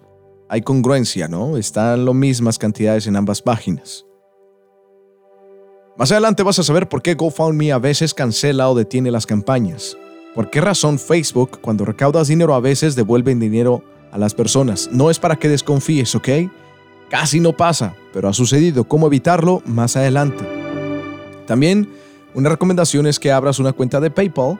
hay 0.49 0.63
congruencia, 0.63 1.27
¿no? 1.27 1.57
Están 1.57 2.05
las 2.05 2.15
mismas 2.15 2.57
cantidades 2.57 3.05
en 3.05 3.15
ambas 3.15 3.43
páginas. 3.43 4.03
Más 5.95 6.11
adelante 6.11 6.41
vas 6.41 6.57
a 6.57 6.63
saber 6.63 6.89
por 6.89 7.03
qué 7.03 7.13
GoFundMe 7.13 7.71
a 7.71 7.77
veces 7.77 8.15
cancela 8.15 8.67
o 8.67 8.73
detiene 8.73 9.11
las 9.11 9.27
campañas. 9.27 9.95
¿Por 10.33 10.49
qué 10.49 10.59
razón 10.59 10.97
Facebook, 10.97 11.59
cuando 11.61 11.85
recaudas 11.85 12.29
dinero, 12.29 12.55
a 12.55 12.61
veces 12.61 12.95
devuelven 12.95 13.39
dinero 13.39 13.83
a 14.11 14.17
las 14.17 14.33
personas? 14.33 14.89
No 14.91 15.11
es 15.11 15.19
para 15.19 15.35
que 15.35 15.49
desconfíes, 15.49 16.15
¿ok? 16.15 16.29
Casi 17.11 17.39
no 17.39 17.55
pasa, 17.55 17.93
pero 18.11 18.27
ha 18.27 18.33
sucedido. 18.33 18.85
¿Cómo 18.85 19.05
evitarlo? 19.05 19.61
Más 19.67 19.95
adelante. 19.95 20.43
También 21.45 21.87
una 22.33 22.49
recomendación 22.49 23.05
es 23.05 23.19
que 23.19 23.31
abras 23.31 23.59
una 23.59 23.71
cuenta 23.71 23.99
de 23.99 24.09
PayPal 24.09 24.59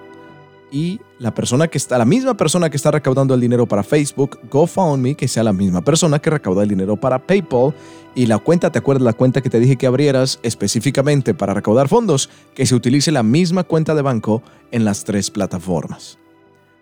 y 0.71 1.00
la 1.19 1.33
persona 1.33 1.67
que 1.67 1.77
está, 1.77 1.97
la 1.97 2.05
misma 2.05 2.36
persona 2.36 2.69
que 2.69 2.77
está 2.77 2.91
recaudando 2.91 3.33
el 3.33 3.41
dinero 3.41 3.65
para 3.65 3.83
Facebook, 3.83 4.39
GoFundMe, 4.50 5.15
que 5.15 5.27
sea 5.27 5.43
la 5.43 5.53
misma 5.53 5.81
persona 5.81 6.19
que 6.19 6.29
recauda 6.29 6.63
el 6.63 6.69
dinero 6.69 6.97
para 6.97 7.19
PayPal 7.19 7.74
y 8.15 8.25
la 8.25 8.38
cuenta, 8.39 8.71
¿te 8.71 8.79
acuerdas 8.79 9.03
la 9.03 9.13
cuenta 9.13 9.41
que 9.41 9.50
te 9.50 9.59
dije 9.59 9.77
que 9.77 9.88
abrieras 9.88 10.39
específicamente 10.43 11.33
para 11.33 11.53
recaudar 11.53 11.88
fondos? 11.88 12.29
Que 12.55 12.65
se 12.65 12.75
utilice 12.75 13.12
la 13.12 13.24
misma 13.24 13.63
cuenta 13.63 13.95
de 13.95 14.01
banco 14.01 14.41
en 14.71 14.86
las 14.86 15.03
tres 15.03 15.31
plataformas. 15.31 16.17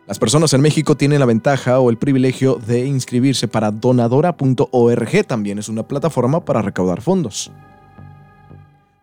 Las 0.08 0.20
personas 0.20 0.54
en 0.54 0.62
México 0.62 0.96
tienen 0.96 1.20
la 1.20 1.25
ventaja 1.25 1.80
o 1.80 1.89
el 1.89 1.98
privilegio 1.98 2.60
de 2.68 2.86
inscribirse 2.86 3.48
para 3.48 3.72
donadora.org, 3.72 5.25
también 5.25 5.58
es 5.58 5.68
una 5.68 5.84
plataforma 5.84 6.46
para 6.46 6.62
recaudar 6.62 7.01
fondos. 7.01 7.51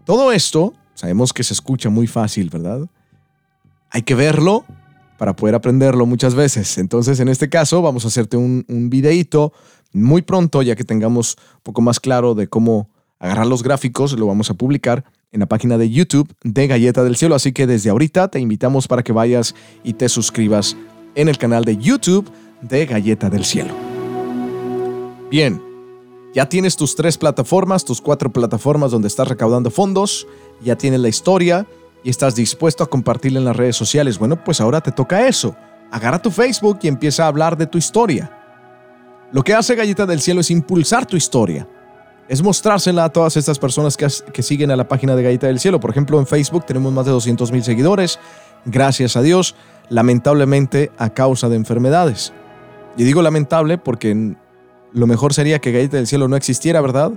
Todo 0.04 0.32
esto, 0.32 0.74
sabemos 0.94 1.32
que 1.32 1.42
se 1.42 1.54
escucha 1.54 1.88
muy 1.88 2.06
fácil, 2.06 2.50
¿verdad? 2.50 2.88
Hay 3.92 4.02
que 4.02 4.14
verlo 4.14 4.64
para 5.18 5.36
poder 5.36 5.54
aprenderlo 5.54 6.06
muchas 6.06 6.34
veces. 6.34 6.78
Entonces, 6.78 7.20
en 7.20 7.28
este 7.28 7.50
caso, 7.50 7.82
vamos 7.82 8.04
a 8.04 8.08
hacerte 8.08 8.38
un, 8.38 8.64
videíto 8.90 9.52
muy 9.92 10.22
pronto, 10.22 10.62
ya 10.62 10.74
que 10.74 10.82
tengamos 10.82 11.36
un 11.56 11.62
poco 11.62 11.82
más 11.82 12.00
claro 12.00 12.34
de 12.34 12.48
cómo 12.48 12.88
agarrar 13.18 13.46
los 13.46 13.62
gráficos, 13.62 14.18
lo 14.18 14.26
vamos 14.26 14.50
a 14.50 14.54
publicar 14.54 15.04
en 15.30 15.40
la 15.40 15.46
página 15.46 15.76
de 15.78 15.90
YouTube 15.90 16.34
de 16.42 16.66
Galleta 16.66 17.04
del 17.04 17.16
Cielo. 17.16 17.34
Así 17.34 17.52
que 17.52 17.66
desde 17.66 17.90
ahorita 17.90 18.28
te 18.28 18.40
invitamos 18.40 18.88
para 18.88 19.02
que 19.02 19.12
vayas 19.12 19.54
y 19.84 19.92
te 19.92 20.08
suscribas 20.08 20.74
en 21.14 21.28
el 21.28 21.36
canal 21.36 21.64
de 21.64 21.76
YouTube 21.76 22.32
de 22.62 22.86
Galleta 22.86 23.28
del 23.28 23.44
Cielo. 23.44 23.74
Bien, 25.30 25.62
ya 26.34 26.48
tienes 26.48 26.76
tus 26.76 26.96
tres 26.96 27.18
plataformas, 27.18 27.84
tus 27.84 28.00
cuatro 28.00 28.32
plataformas 28.32 28.90
donde 28.90 29.08
estás 29.08 29.28
recaudando 29.28 29.70
fondos, 29.70 30.26
ya 30.64 30.76
tienes 30.76 31.00
la 31.00 31.08
historia 31.08 31.66
y 32.04 32.10
estás 32.10 32.34
dispuesto 32.34 32.82
a 32.84 32.90
compartirla 32.90 33.38
en 33.38 33.44
las 33.44 33.56
redes 33.56 33.76
sociales. 33.76 34.18
Bueno, 34.18 34.42
pues 34.42 34.60
ahora 34.60 34.80
te 34.80 34.92
toca 34.92 35.26
eso. 35.26 35.56
Agarra 35.90 36.20
tu 36.20 36.30
Facebook 36.30 36.78
y 36.82 36.88
empieza 36.88 37.24
a 37.24 37.28
hablar 37.28 37.56
de 37.56 37.66
tu 37.66 37.78
historia. 37.78 38.30
Lo 39.32 39.42
que 39.42 39.54
hace 39.54 39.74
Galleta 39.74 40.06
del 40.06 40.20
Cielo 40.20 40.40
es 40.40 40.50
impulsar 40.50 41.06
tu 41.06 41.16
historia. 41.16 41.68
Es 42.28 42.42
mostrársela 42.42 43.04
a 43.04 43.08
todas 43.10 43.36
estas 43.36 43.58
personas 43.58 43.96
que, 43.96 44.42
siguen 44.42 44.70
a 44.70 44.76
la 44.76 44.88
página 44.88 45.16
de 45.16 45.22
Galleta 45.22 45.46
del 45.46 45.60
Cielo. 45.60 45.80
Por 45.80 45.90
ejemplo, 45.90 46.18
en 46.18 46.26
Facebook 46.26 46.66
tenemos 46.66 46.92
más 46.92 47.04
de 47.04 47.12
200 47.12 47.50
mil 47.52 47.62
seguidores. 47.62 48.18
Gracias 48.64 49.16
a 49.16 49.22
Dios 49.22 49.54
lamentablemente 49.88 50.90
a 50.98 51.10
causa 51.10 51.48
de 51.48 51.56
enfermedades. 51.56 52.32
Y 52.96 53.04
digo 53.04 53.22
lamentable 53.22 53.78
porque 53.78 54.34
lo 54.92 55.06
mejor 55.06 55.34
sería 55.34 55.58
que 55.58 55.72
Galleta 55.72 55.96
del 55.96 56.06
Cielo 56.06 56.28
no 56.28 56.36
existiera, 56.36 56.80
¿verdad? 56.80 57.12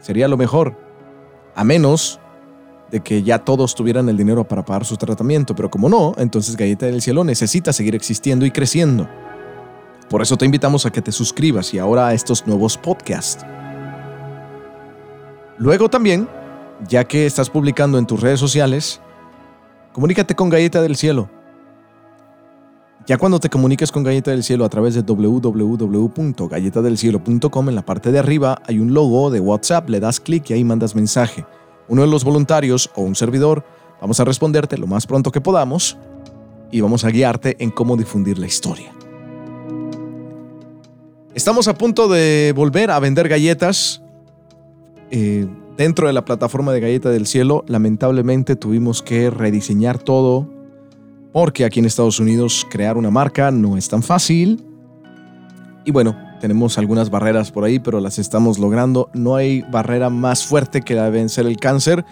Sería 0.00 0.28
lo 0.28 0.36
mejor. 0.36 0.76
A 1.54 1.64
menos 1.64 2.20
de 2.90 3.00
que 3.00 3.22
ya 3.22 3.38
todos 3.38 3.74
tuvieran 3.74 4.08
el 4.08 4.16
dinero 4.16 4.44
para 4.44 4.64
pagar 4.64 4.84
su 4.84 4.96
tratamiento, 4.96 5.54
pero 5.54 5.70
como 5.70 5.88
no, 5.88 6.14
entonces 6.18 6.56
Galleta 6.56 6.86
del 6.86 7.02
Cielo 7.02 7.24
necesita 7.24 7.72
seguir 7.72 7.94
existiendo 7.94 8.44
y 8.44 8.50
creciendo. 8.50 9.08
Por 10.08 10.22
eso 10.22 10.36
te 10.36 10.44
invitamos 10.44 10.86
a 10.86 10.90
que 10.90 11.02
te 11.02 11.12
suscribas 11.12 11.72
y 11.72 11.78
ahora 11.78 12.08
a 12.08 12.14
estos 12.14 12.46
nuevos 12.46 12.76
podcasts. 12.76 13.44
Luego 15.58 15.88
también, 15.88 16.28
ya 16.88 17.04
que 17.04 17.26
estás 17.26 17.50
publicando 17.50 17.98
en 17.98 18.06
tus 18.06 18.20
redes 18.20 18.40
sociales, 18.40 19.00
comunícate 19.92 20.34
con 20.34 20.48
Galleta 20.48 20.82
del 20.82 20.96
Cielo 20.96 21.28
ya 23.06 23.16
cuando 23.18 23.40
te 23.40 23.48
comuniques 23.48 23.90
con 23.90 24.04
Galleta 24.04 24.30
del 24.30 24.44
Cielo 24.44 24.64
a 24.64 24.68
través 24.68 24.94
de 24.94 25.02
www.galletadelcielo.com, 25.02 27.68
en 27.68 27.74
la 27.74 27.82
parte 27.82 28.12
de 28.12 28.20
arriba 28.20 28.62
hay 28.66 28.78
un 28.78 28.94
logo 28.94 29.30
de 29.30 29.40
WhatsApp, 29.40 29.88
le 29.88 29.98
das 29.98 30.20
clic 30.20 30.48
y 30.50 30.52
ahí 30.52 30.62
mandas 30.62 30.94
mensaje. 30.94 31.44
Uno 31.90 32.02
de 32.02 32.08
los 32.08 32.22
voluntarios 32.22 32.88
o 32.94 33.02
un 33.02 33.16
servidor 33.16 33.64
vamos 34.00 34.20
a 34.20 34.24
responderte 34.24 34.78
lo 34.78 34.86
más 34.86 35.08
pronto 35.08 35.32
que 35.32 35.40
podamos 35.40 35.98
y 36.70 36.80
vamos 36.80 37.04
a 37.04 37.10
guiarte 37.10 37.56
en 37.58 37.72
cómo 37.72 37.96
difundir 37.96 38.38
la 38.38 38.46
historia. 38.46 38.92
Estamos 41.34 41.66
a 41.66 41.74
punto 41.74 42.08
de 42.08 42.52
volver 42.54 42.92
a 42.92 43.00
vender 43.00 43.28
galletas 43.28 44.02
eh, 45.10 45.48
dentro 45.76 46.06
de 46.06 46.12
la 46.12 46.24
plataforma 46.24 46.72
de 46.72 46.78
Galleta 46.78 47.10
del 47.10 47.26
Cielo. 47.26 47.64
Lamentablemente 47.66 48.54
tuvimos 48.54 49.02
que 49.02 49.28
rediseñar 49.28 49.98
todo 49.98 50.48
porque 51.32 51.64
aquí 51.64 51.80
en 51.80 51.86
Estados 51.86 52.20
Unidos 52.20 52.64
crear 52.70 52.96
una 52.96 53.10
marca 53.10 53.50
no 53.50 53.76
es 53.76 53.88
tan 53.88 54.04
fácil. 54.04 54.64
Y 55.84 55.90
bueno, 55.90 56.16
tenemos 56.40 56.78
algunas 56.78 57.10
barreras 57.10 57.52
por 57.52 57.64
ahí, 57.64 57.78
pero 57.78 58.00
las 58.00 58.18
estamos 58.18 58.58
logrando. 58.58 59.10
No 59.12 59.36
hay 59.36 59.62
barrera 59.70 60.10
más 60.10 60.44
fuerte 60.44 60.82
que 60.82 60.94
la 60.94 61.04
de 61.04 61.10
vencer 61.10 61.46
el 61.46 61.58
cáncer. 61.58 62.04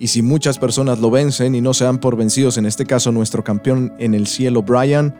Y 0.00 0.08
si 0.08 0.22
muchas 0.22 0.58
personas 0.58 0.98
lo 0.98 1.10
vencen 1.10 1.54
y 1.54 1.60
no 1.60 1.74
se 1.74 1.84
dan 1.84 1.98
por 1.98 2.16
vencidos, 2.16 2.56
en 2.56 2.66
este 2.66 2.86
caso 2.86 3.12
nuestro 3.12 3.44
campeón 3.44 3.92
en 3.98 4.14
el 4.14 4.26
cielo, 4.26 4.62
Brian, 4.62 5.14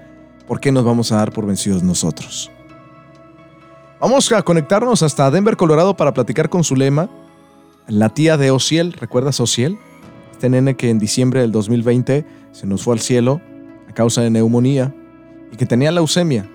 ¿por 0.46 0.60
qué 0.60 0.72
nos 0.72 0.84
vamos 0.84 1.12
a 1.12 1.16
dar 1.16 1.32
por 1.32 1.46
vencidos 1.46 1.82
nosotros? 1.82 2.50
Vamos 4.00 4.30
a 4.32 4.42
conectarnos 4.42 5.02
hasta 5.02 5.30
Denver, 5.30 5.56
Colorado, 5.56 5.96
para 5.96 6.14
platicar 6.14 6.48
con 6.48 6.64
Zulema, 6.64 7.10
la 7.86 8.08
tía 8.08 8.36
de 8.36 8.50
Ociel. 8.50 8.92
¿Recuerdas 8.92 9.40
Ociel? 9.40 9.78
Este 10.32 10.48
nene 10.48 10.76
que 10.76 10.90
en 10.90 10.98
diciembre 10.98 11.40
del 11.40 11.52
2020 11.52 12.24
se 12.52 12.66
nos 12.66 12.82
fue 12.82 12.94
al 12.94 13.00
cielo 13.00 13.40
a 13.88 13.92
causa 13.92 14.22
de 14.22 14.30
neumonía 14.30 14.94
y 15.52 15.56
que 15.56 15.66
tenía 15.66 15.90
leucemia 15.90 16.48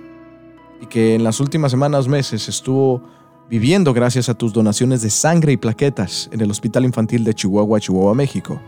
y 0.84 0.86
que 0.86 1.16
en 1.16 1.24
las 1.24 1.40
últimas 1.40 1.72
semanas, 1.72 2.10
meses 2.10 2.50
estuvo 2.50 3.02
viviendo 3.50 3.94
gracias 3.94 4.28
a 4.28 4.34
tus 4.34 4.52
donaciones 4.52 5.02
de 5.02 5.10
sangre 5.10 5.54
y 5.54 5.58
plaquetas 5.58 6.30
en 6.34 6.42
el 6.42 6.52
Hospital 6.52 6.84
Infantil 6.84 7.24
de 7.24 7.34
Chihuahua, 7.34 7.80
Chihuahua, 7.80 8.14
México. 8.14 8.60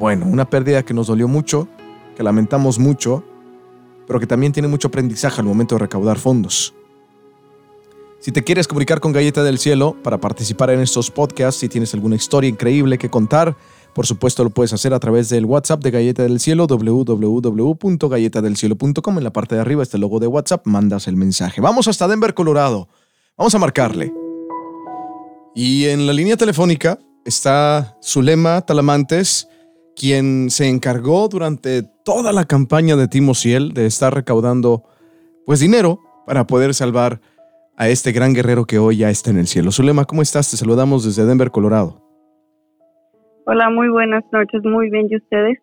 Bueno, 0.00 0.26
una 0.26 0.44
pérdida 0.44 0.82
que 0.82 0.92
nos 0.92 1.06
dolió 1.06 1.28
mucho, 1.28 1.68
que 2.16 2.24
lamentamos 2.24 2.80
mucho, 2.80 3.22
pero 4.08 4.18
que 4.18 4.26
también 4.26 4.52
tiene 4.52 4.66
mucho 4.66 4.88
aprendizaje 4.88 5.40
al 5.40 5.46
momento 5.46 5.76
de 5.76 5.82
recaudar 5.82 6.18
fondos. 6.18 6.74
Si 8.18 8.32
te 8.32 8.42
quieres 8.42 8.66
comunicar 8.66 8.98
con 8.98 9.12
Galleta 9.12 9.44
del 9.44 9.58
Cielo 9.58 9.96
para 10.02 10.18
participar 10.18 10.70
en 10.70 10.80
estos 10.80 11.12
podcasts, 11.12 11.60
si 11.60 11.68
tienes 11.68 11.94
alguna 11.94 12.16
historia 12.16 12.50
increíble 12.50 12.98
que 12.98 13.08
contar, 13.08 13.56
por 13.94 14.06
supuesto 14.06 14.44
lo 14.44 14.50
puedes 14.50 14.72
hacer 14.72 14.94
a 14.94 15.00
través 15.00 15.28
del 15.28 15.44
WhatsApp 15.44 15.82
de 15.82 15.90
Galleta 15.90 16.22
del 16.22 16.40
Cielo, 16.40 16.66
www.galletadelcielo.com. 16.66 19.18
En 19.18 19.24
la 19.24 19.32
parte 19.32 19.54
de 19.54 19.60
arriba 19.60 19.82
este 19.82 19.98
logo 19.98 20.18
de 20.20 20.26
WhatsApp, 20.26 20.66
mandas 20.66 21.06
el 21.08 21.16
mensaje. 21.16 21.60
Vamos 21.60 21.88
hasta 21.88 22.08
Denver, 22.08 22.32
Colorado. 22.34 22.88
Vamos 23.36 23.54
a 23.54 23.58
marcarle. 23.58 24.10
Y 25.54 25.84
en 25.86 26.06
la 26.06 26.14
línea 26.14 26.36
telefónica 26.36 26.98
está 27.24 27.96
Zulema 28.02 28.62
Talamantes, 28.62 29.48
quien 29.94 30.50
se 30.50 30.68
encargó 30.68 31.28
durante 31.28 31.82
toda 31.82 32.32
la 32.32 32.46
campaña 32.46 32.96
de 32.96 33.06
Timo 33.08 33.34
Ciel 33.34 33.74
de 33.74 33.84
estar 33.86 34.14
recaudando 34.14 34.84
pues 35.44 35.60
dinero 35.60 36.00
para 36.26 36.46
poder 36.46 36.72
salvar 36.74 37.20
a 37.76 37.88
este 37.88 38.12
gran 38.12 38.32
guerrero 38.32 38.64
que 38.64 38.78
hoy 38.78 38.98
ya 38.98 39.10
está 39.10 39.30
en 39.30 39.38
el 39.38 39.48
cielo. 39.48 39.72
Zulema, 39.72 40.04
¿cómo 40.04 40.22
estás? 40.22 40.48
Te 40.50 40.56
saludamos 40.56 41.04
desde 41.04 41.26
Denver, 41.26 41.50
Colorado. 41.50 42.11
Hola, 43.44 43.70
muy 43.70 43.88
buenas 43.88 44.22
noches, 44.30 44.62
muy 44.62 44.88
bien, 44.88 45.08
¿y 45.10 45.16
ustedes? 45.16 45.58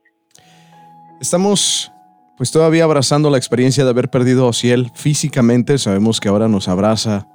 Estamos 1.21 1.91
pues 2.35 2.51
todavía 2.51 2.83
abrazando 2.83 3.29
la 3.29 3.37
experiencia 3.37 3.85
de 3.85 3.89
haber 3.89 4.09
perdido 4.09 4.49
a 4.49 4.53
Ciel 4.53 4.91
físicamente, 4.93 5.77
sabemos 5.77 6.19
que 6.19 6.27
ahora 6.27 6.49
nos 6.49 6.67
abraza 6.67 7.27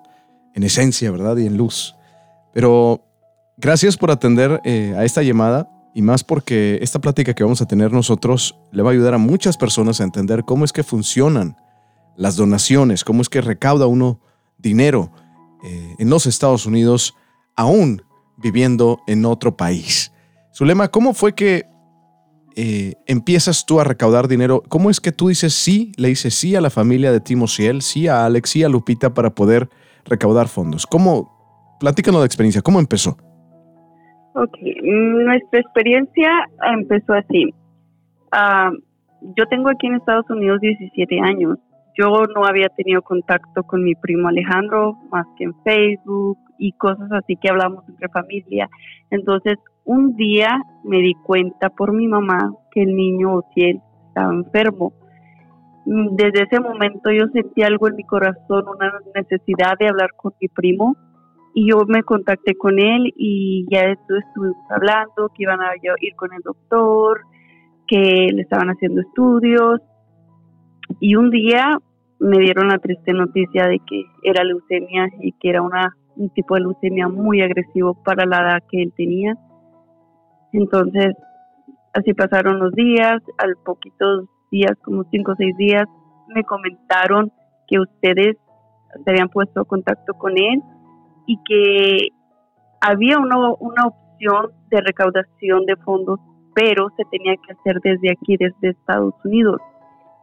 en 0.54 0.62
esencia, 0.62 1.10
¿verdad? 1.10 1.38
Y 1.38 1.46
en 1.46 1.56
luz. 1.56 1.96
Pero 2.52 3.00
gracias 3.56 3.96
por 3.96 4.10
atender 4.10 4.60
eh, 4.64 4.94
a 4.96 5.04
esta 5.04 5.22
llamada 5.22 5.68
y 5.94 6.02
más 6.02 6.24
porque 6.24 6.78
esta 6.82 7.00
plática 7.00 7.32
que 7.32 7.42
vamos 7.42 7.62
a 7.62 7.66
tener 7.66 7.92
nosotros 7.92 8.58
le 8.70 8.82
va 8.82 8.90
a 8.90 8.92
ayudar 8.92 9.14
a 9.14 9.18
muchas 9.18 9.56
personas 9.56 10.00
a 10.00 10.04
entender 10.04 10.44
cómo 10.44 10.66
es 10.66 10.72
que 10.72 10.82
funcionan 10.82 11.56
las 12.16 12.36
donaciones, 12.36 13.02
cómo 13.02 13.22
es 13.22 13.30
que 13.30 13.40
recauda 13.40 13.86
uno 13.86 14.20
dinero 14.58 15.10
eh, 15.64 15.96
en 15.98 16.10
los 16.10 16.26
Estados 16.26 16.66
Unidos, 16.66 17.14
aún 17.56 18.02
viviendo 18.36 19.00
en 19.06 19.24
otro 19.24 19.56
país. 19.56 20.13
Zulema, 20.54 20.88
¿cómo 20.88 21.14
fue 21.14 21.34
que 21.34 21.64
eh, 22.56 22.94
empiezas 23.06 23.66
tú 23.66 23.80
a 23.80 23.84
recaudar 23.84 24.28
dinero? 24.28 24.62
¿Cómo 24.68 24.88
es 24.88 25.00
que 25.00 25.10
tú 25.10 25.28
dices 25.28 25.52
sí, 25.52 25.92
le 25.98 26.08
dices 26.08 26.34
sí 26.34 26.54
a 26.54 26.60
la 26.60 26.70
familia 26.70 27.10
de 27.10 27.20
Timo 27.20 27.48
Ciel, 27.48 27.82
sí 27.82 28.06
a 28.06 28.24
Alex, 28.24 28.50
sí 28.50 28.62
a 28.62 28.68
Lupita 28.68 29.12
para 29.12 29.30
poder 29.30 29.68
recaudar 30.04 30.46
fondos? 30.46 30.86
¿Cómo? 30.86 31.76
Platícanos 31.80 32.20
la 32.20 32.26
experiencia, 32.26 32.62
¿cómo 32.62 32.78
empezó? 32.78 33.16
Ok, 34.34 34.56
nuestra 34.82 35.60
experiencia 35.60 36.30
empezó 36.72 37.14
así. 37.14 37.52
Ah, 38.30 38.70
yo 39.36 39.46
tengo 39.46 39.70
aquí 39.70 39.88
en 39.88 39.94
Estados 39.96 40.28
Unidos 40.30 40.60
17 40.60 41.20
años 41.20 41.58
yo 41.96 42.24
no 42.34 42.44
había 42.44 42.68
tenido 42.70 43.02
contacto 43.02 43.62
con 43.62 43.84
mi 43.84 43.94
primo 43.94 44.28
Alejandro 44.28 44.98
más 45.10 45.26
que 45.36 45.44
en 45.44 45.54
Facebook 45.62 46.38
y 46.58 46.72
cosas 46.72 47.10
así 47.12 47.36
que 47.36 47.50
hablamos 47.50 47.88
entre 47.88 48.08
familia. 48.08 48.68
Entonces, 49.10 49.58
un 49.84 50.16
día 50.16 50.62
me 50.82 50.98
di 50.98 51.14
cuenta 51.14 51.70
por 51.70 51.92
mi 51.92 52.08
mamá 52.08 52.54
que 52.70 52.82
el 52.82 52.94
niño 52.94 53.34
Ociel 53.34 53.80
estaba 54.08 54.32
enfermo. 54.32 54.92
Desde 55.86 56.44
ese 56.44 56.60
momento 56.60 57.10
yo 57.10 57.26
sentí 57.28 57.62
algo 57.62 57.88
en 57.88 57.96
mi 57.96 58.04
corazón, 58.04 58.64
una 58.68 58.92
necesidad 59.14 59.76
de 59.78 59.88
hablar 59.88 60.10
con 60.16 60.32
mi 60.40 60.48
primo 60.48 60.96
y 61.52 61.70
yo 61.70 61.84
me 61.86 62.02
contacté 62.02 62.56
con 62.56 62.78
él 62.78 63.12
y 63.16 63.66
ya 63.70 63.80
estuvimos 63.82 64.56
hablando 64.70 65.28
que 65.34 65.42
iban 65.42 65.60
a 65.60 65.72
ir 66.00 66.16
con 66.16 66.32
el 66.32 66.40
doctor, 66.40 67.20
que 67.86 68.28
le 68.32 68.42
estaban 68.42 68.68
haciendo 68.68 69.02
estudios 69.02 69.82
y 71.00 71.16
un 71.16 71.30
día 71.30 71.78
me 72.18 72.38
dieron 72.38 72.68
la 72.68 72.78
triste 72.78 73.12
noticia 73.12 73.66
de 73.66 73.78
que 73.80 74.04
era 74.22 74.44
leucemia 74.44 75.08
y 75.20 75.32
que 75.32 75.50
era 75.50 75.62
una, 75.62 75.94
un 76.16 76.30
tipo 76.30 76.54
de 76.54 76.62
leucemia 76.62 77.08
muy 77.08 77.42
agresivo 77.42 77.94
para 77.94 78.26
la 78.26 78.38
edad 78.38 78.62
que 78.70 78.82
él 78.82 78.92
tenía. 78.96 79.36
Entonces, 80.52 81.14
así 81.92 82.14
pasaron 82.14 82.58
los 82.58 82.72
días, 82.72 83.20
al 83.38 83.56
poquitos 83.64 84.26
días, 84.50 84.72
como 84.82 85.04
cinco 85.10 85.32
o 85.32 85.36
seis 85.36 85.56
días, 85.56 85.86
me 86.28 86.44
comentaron 86.44 87.32
que 87.66 87.80
ustedes 87.80 88.36
se 89.04 89.10
habían 89.10 89.28
puesto 89.28 89.64
contacto 89.64 90.14
con 90.14 90.32
él 90.38 90.62
y 91.26 91.38
que 91.44 92.08
había 92.80 93.18
una, 93.18 93.36
una 93.58 93.86
opción 93.86 94.52
de 94.70 94.80
recaudación 94.80 95.66
de 95.66 95.76
fondos, 95.76 96.20
pero 96.54 96.90
se 96.96 97.04
tenía 97.10 97.34
que 97.36 97.52
hacer 97.52 97.80
desde 97.82 98.12
aquí, 98.12 98.36
desde 98.36 98.70
Estados 98.70 99.14
Unidos. 99.24 99.60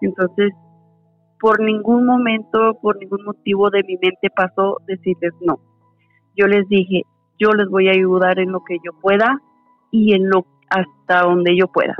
Entonces, 0.01 0.53
por 1.39 1.59
ningún 1.59 2.05
momento, 2.05 2.75
por 2.81 2.97
ningún 2.97 3.25
motivo 3.25 3.69
de 3.69 3.83
mi 3.83 3.97
mente 3.97 4.29
pasó 4.33 4.77
decirles 4.87 5.33
no. 5.41 5.59
Yo 6.35 6.47
les 6.47 6.67
dije, 6.67 7.03
yo 7.39 7.49
les 7.51 7.67
voy 7.67 7.87
a 7.87 7.91
ayudar 7.91 8.39
en 8.39 8.51
lo 8.51 8.63
que 8.63 8.77
yo 8.83 8.91
pueda 9.01 9.41
y 9.91 10.13
en 10.13 10.29
lo 10.29 10.45
hasta 10.69 11.23
donde 11.23 11.57
yo 11.57 11.67
pueda. 11.67 11.95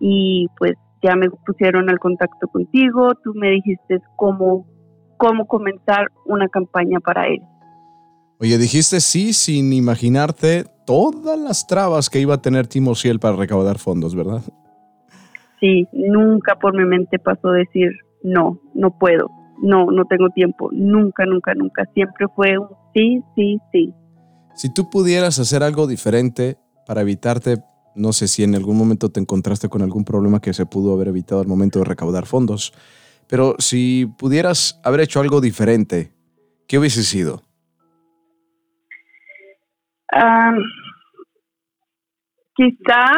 Y 0.00 0.48
pues 0.58 0.74
ya 1.02 1.16
me 1.16 1.30
pusieron 1.30 1.88
al 1.90 1.98
contacto 1.98 2.48
contigo, 2.48 3.14
tú 3.22 3.34
me 3.34 3.50
dijiste 3.50 4.00
cómo, 4.16 4.66
cómo 5.16 5.46
comenzar 5.46 6.10
una 6.24 6.48
campaña 6.48 6.98
para 7.00 7.26
él. 7.26 7.40
Oye, 8.40 8.58
dijiste 8.58 9.00
sí 9.00 9.32
sin 9.32 9.72
imaginarte 9.72 10.64
todas 10.86 11.38
las 11.38 11.66
trabas 11.66 12.10
que 12.10 12.20
iba 12.20 12.34
a 12.34 12.42
tener 12.42 12.66
Timo 12.66 12.94
Ciel 12.94 13.20
para 13.20 13.36
recaudar 13.36 13.78
fondos, 13.78 14.14
¿verdad? 14.14 14.42
Sí, 15.60 15.86
nunca 15.92 16.56
por 16.58 16.76
mi 16.76 16.84
mente 16.84 17.18
pasó 17.18 17.50
decir 17.50 17.90
no, 18.22 18.58
no 18.74 18.90
puedo, 18.98 19.30
no, 19.62 19.86
no 19.86 20.04
tengo 20.04 20.30
tiempo, 20.30 20.68
nunca, 20.72 21.26
nunca, 21.26 21.54
nunca. 21.54 21.84
Siempre 21.94 22.26
fue 22.34 22.58
un 22.58 22.68
sí, 22.92 23.22
sí, 23.34 23.58
sí. 23.72 23.94
Si 24.54 24.72
tú 24.72 24.88
pudieras 24.88 25.38
hacer 25.38 25.62
algo 25.62 25.86
diferente 25.86 26.58
para 26.86 27.00
evitarte, 27.00 27.58
no 27.94 28.12
sé 28.12 28.28
si 28.28 28.44
en 28.44 28.54
algún 28.54 28.76
momento 28.76 29.10
te 29.10 29.20
encontraste 29.20 29.68
con 29.68 29.82
algún 29.82 30.04
problema 30.04 30.40
que 30.40 30.52
se 30.52 30.66
pudo 30.66 30.94
haber 30.94 31.08
evitado 31.08 31.40
al 31.40 31.46
momento 31.46 31.80
de 31.80 31.86
recaudar 31.86 32.26
fondos, 32.26 32.72
pero 33.28 33.56
si 33.58 34.06
pudieras 34.18 34.80
haber 34.84 35.00
hecho 35.00 35.20
algo 35.20 35.40
diferente, 35.40 36.12
¿qué 36.66 36.78
hubiese 36.78 37.02
sido? 37.02 37.42
quizá 42.54 43.10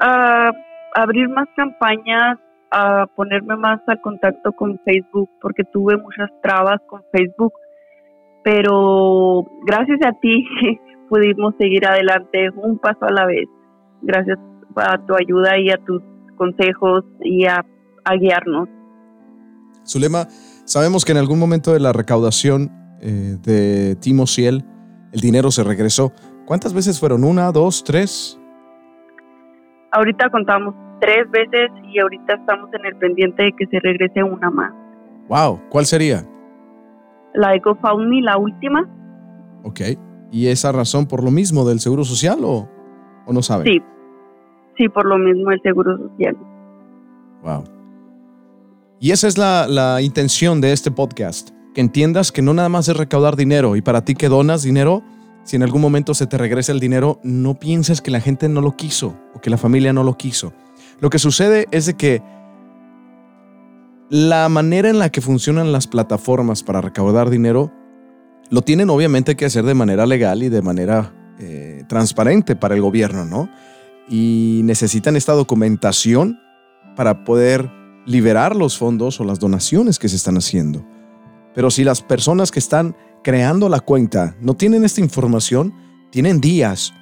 ah, 0.00 0.50
abrir 0.94 1.28
más 1.28 1.48
campañas, 1.54 2.38
a 2.70 3.06
ponerme 3.16 3.56
más 3.56 3.80
al 3.86 4.00
contacto 4.00 4.52
con 4.52 4.78
Facebook, 4.84 5.30
porque 5.40 5.64
tuve 5.72 5.96
muchas 5.96 6.30
trabas 6.42 6.80
con 6.86 7.02
Facebook, 7.12 7.52
pero 8.44 9.44
gracias 9.66 10.00
a 10.04 10.12
ti 10.20 10.44
pudimos 11.08 11.54
seguir 11.58 11.86
adelante 11.86 12.50
un 12.56 12.78
paso 12.78 13.04
a 13.04 13.12
la 13.12 13.26
vez, 13.26 13.48
gracias 14.02 14.38
a 14.76 14.98
tu 14.98 15.14
ayuda 15.14 15.58
y 15.58 15.70
a 15.70 15.78
tus 15.84 16.02
consejos 16.36 17.04
y 17.22 17.46
a, 17.46 17.64
guiarnos. 18.18 18.68
Zulema, 19.86 20.28
sabemos 20.64 21.04
que 21.04 21.12
en 21.12 21.18
algún 21.18 21.38
momento 21.38 21.74
de 21.74 21.80
la 21.80 21.92
recaudación 21.92 22.70
eh, 23.02 23.36
de 23.42 23.96
Timo 23.96 24.26
Ciel, 24.26 24.64
el 25.12 25.20
dinero 25.20 25.50
se 25.50 25.62
regresó. 25.62 26.12
¿Cuántas 26.46 26.72
veces 26.72 26.98
fueron? 26.98 27.24
¿Una, 27.24 27.52
dos, 27.52 27.84
tres? 27.84 28.40
Ahorita 29.92 30.30
contamos 30.30 30.74
tres 31.00 31.30
veces 31.30 31.70
y 31.92 31.98
ahorita 31.98 32.34
estamos 32.34 32.70
en 32.72 32.84
el 32.86 32.96
pendiente 32.96 33.42
de 33.42 33.52
que 33.52 33.66
se 33.66 33.80
regrese 33.80 34.22
una 34.22 34.50
más. 34.50 34.72
Wow, 35.28 35.60
¿cuál 35.68 35.86
sería? 35.86 36.24
La 37.34 37.50
de 37.50 37.60
GoFundMe, 37.60 38.22
la 38.22 38.38
última. 38.38 38.88
Ok, 39.62 39.80
¿y 40.30 40.46
esa 40.48 40.72
razón 40.72 41.06
por 41.06 41.22
lo 41.22 41.30
mismo 41.30 41.68
del 41.68 41.80
Seguro 41.80 42.04
Social 42.04 42.38
o, 42.42 42.68
o 43.26 43.32
no 43.32 43.42
sabe? 43.42 43.64
Sí, 43.64 43.82
sí, 44.76 44.88
por 44.88 45.06
lo 45.06 45.18
mismo 45.18 45.50
el 45.50 45.60
Seguro 45.62 45.96
Social. 45.98 46.36
Wow. 47.42 47.64
Y 49.00 49.12
esa 49.12 49.28
es 49.28 49.38
la, 49.38 49.66
la 49.68 50.00
intención 50.00 50.60
de 50.60 50.72
este 50.72 50.90
podcast, 50.90 51.50
que 51.74 51.80
entiendas 51.80 52.32
que 52.32 52.42
no 52.42 52.54
nada 52.54 52.68
más 52.68 52.88
es 52.88 52.96
recaudar 52.96 53.36
dinero 53.36 53.76
y 53.76 53.82
para 53.82 54.04
ti 54.04 54.14
que 54.14 54.28
donas 54.28 54.62
dinero, 54.62 55.02
si 55.44 55.56
en 55.56 55.62
algún 55.62 55.80
momento 55.80 56.14
se 56.14 56.26
te 56.26 56.36
regresa 56.36 56.72
el 56.72 56.80
dinero, 56.80 57.20
no 57.22 57.54
pienses 57.54 58.00
que 58.00 58.10
la 58.10 58.20
gente 58.20 58.48
no 58.48 58.60
lo 58.60 58.76
quiso 58.76 59.16
o 59.34 59.40
que 59.40 59.50
la 59.50 59.56
familia 59.56 59.92
no 59.92 60.02
lo 60.02 60.16
quiso. 60.16 60.52
Lo 61.00 61.10
que 61.10 61.18
sucede 61.18 61.66
es 61.70 61.86
de 61.86 61.94
que 61.94 62.22
la 64.10 64.48
manera 64.48 64.88
en 64.88 64.98
la 64.98 65.10
que 65.10 65.20
funcionan 65.20 65.72
las 65.72 65.86
plataformas 65.86 66.62
para 66.62 66.80
recaudar 66.80 67.30
dinero 67.30 67.70
lo 68.50 68.62
tienen 68.62 68.88
obviamente 68.90 69.36
que 69.36 69.44
hacer 69.44 69.64
de 69.64 69.74
manera 69.74 70.06
legal 70.06 70.42
y 70.42 70.48
de 70.48 70.62
manera 70.62 71.12
eh, 71.38 71.84
transparente 71.88 72.56
para 72.56 72.74
el 72.74 72.80
gobierno, 72.80 73.24
¿no? 73.24 73.50
Y 74.08 74.62
necesitan 74.64 75.16
esta 75.16 75.34
documentación 75.34 76.38
para 76.96 77.24
poder 77.24 77.70
liberar 78.06 78.56
los 78.56 78.78
fondos 78.78 79.20
o 79.20 79.24
las 79.24 79.38
donaciones 79.38 79.98
que 79.98 80.08
se 80.08 80.16
están 80.16 80.38
haciendo. 80.38 80.84
Pero 81.54 81.70
si 81.70 81.84
las 81.84 82.00
personas 82.00 82.50
que 82.50 82.58
están 82.58 82.96
creando 83.22 83.68
la 83.68 83.80
cuenta 83.80 84.34
no 84.40 84.54
tienen 84.54 84.84
esta 84.84 85.02
información, 85.02 85.74
tienen 86.10 86.40
días 86.40 86.94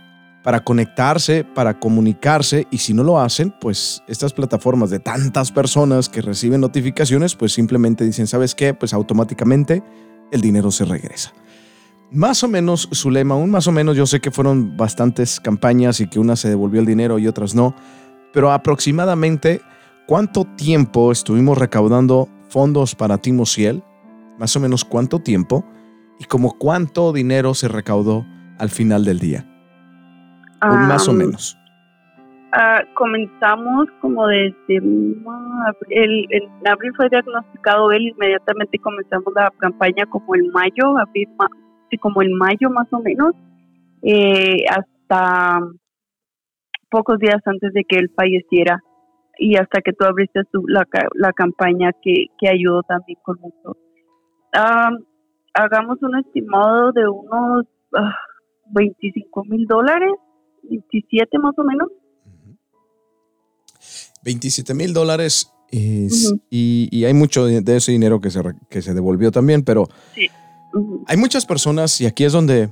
para 0.47 0.63
conectarse, 0.63 1.43
para 1.43 1.81
comunicarse 1.81 2.69
y 2.71 2.79
si 2.79 2.95
no 2.95 3.03
lo 3.03 3.19
hacen, 3.19 3.53
pues 3.61 4.05
estas 4.07 4.33
plataformas 4.33 4.91
de 4.91 5.01
tantas 5.01 5.51
personas 5.51 6.09
que 6.09 6.23
reciben 6.23 6.61
notificaciones, 6.61 7.35
pues 7.35 7.53
simplemente 7.53 8.05
dicen, 8.05 8.29
¿sabes 8.29 8.55
qué? 8.55 8.73
Pues 8.73 8.95
automáticamente 8.95 9.83
el 10.31 10.41
dinero 10.41 10.71
se 10.71 10.85
regresa. 10.85 11.33
Más 12.13 12.45
o 12.45 12.49
menos, 12.49 12.89
Zulema, 12.95 13.35
un 13.35 13.51
más 13.51 13.67
o 13.67 13.73
menos, 13.73 13.97
yo 13.97 14.07
sé 14.07 14.21
que 14.21 14.31
fueron 14.31 14.77
bastantes 14.77 15.41
campañas 15.41 15.99
y 15.99 16.07
que 16.07 16.21
una 16.21 16.37
se 16.37 16.49
devolvió 16.49 16.79
el 16.79 16.87
dinero 16.87 17.19
y 17.19 17.27
otras 17.27 17.57
no, 17.57 17.75
pero 18.33 18.53
aproximadamente, 18.53 19.63
¿cuánto 20.07 20.45
tiempo 20.45 21.11
estuvimos 21.11 21.59
recaudando 21.59 22.29
fondos 22.51 22.95
para 22.95 23.19
Timo 23.19 23.47
Ciel? 23.47 23.83
Más 24.39 24.55
o 24.55 24.61
menos, 24.61 24.85
¿cuánto 24.85 25.19
tiempo? 25.19 25.65
Y 26.21 26.25
como 26.27 26.57
cuánto 26.57 27.13
dinero 27.13 27.53
se 27.53 27.67
recaudó 27.67 28.25
al 28.59 28.71
final 28.71 29.05
del 29.05 29.19
día 29.19 29.56
más 30.61 31.09
o 31.09 31.13
menos. 31.13 31.57
Uh, 32.53 32.87
comenzamos 32.95 33.89
como 34.01 34.27
desde 34.29 34.77
el, 34.79 36.27
en 36.31 36.69
abril 36.69 36.93
fue 36.97 37.09
diagnosticado 37.11 37.91
él, 37.93 38.09
inmediatamente 38.09 38.79
comenzamos 38.79 39.35
la 39.35 39.51
campaña 39.59 40.07
como 40.07 40.35
el 40.35 40.51
mayo, 40.53 40.97
abril, 40.97 41.29
como 42.01 42.23
el 42.23 42.31
mayo 42.31 42.71
más 42.71 42.87
o 42.93 43.01
menos, 43.01 43.33
eh, 44.03 44.65
hasta 44.71 45.61
pocos 46.89 47.19
días 47.19 47.43
antes 47.45 47.73
de 47.75 47.85
que 47.85 47.99
él 47.99 48.11
falleciera 48.17 48.81
y 49.39 49.57
hasta 49.57 49.83
que 49.83 49.93
tú 49.93 50.07
abriste 50.07 50.41
la, 50.69 50.87
la 51.15 51.33
campaña 51.33 51.91
que, 52.01 52.27
que 52.39 52.49
ayudó 52.49 52.83
también 52.85 53.19
con 53.23 53.39
mucho. 53.41 53.77
hagamos 55.53 56.01
un 56.01 56.17
estimado 56.21 56.93
de 56.93 57.09
unos 57.09 57.67
25 58.71 59.41
ah, 59.41 59.43
mil 59.49 59.67
dólares 59.67 60.13
27 60.69 61.39
más 61.39 61.55
o 61.59 61.65
menos. 61.65 61.89
27 64.25 64.75
mil 64.75 64.93
dólares 64.93 65.53
y, 65.71 67.05
hay 67.05 67.15
mucho 67.15 67.47
de 67.47 67.77
ese 67.77 67.93
dinero 67.93 68.21
que 68.21 68.31
se, 68.31 68.41
que 68.69 68.83
se 68.83 68.95
devolvió 68.95 69.31
también, 69.31 69.63
pero 69.63 69.89
hay 71.07 71.17
muchas 71.17 71.47
personas 71.47 72.01
y 72.01 72.07
aquí 72.07 72.25
es 72.25 72.33
donde, 72.33 72.71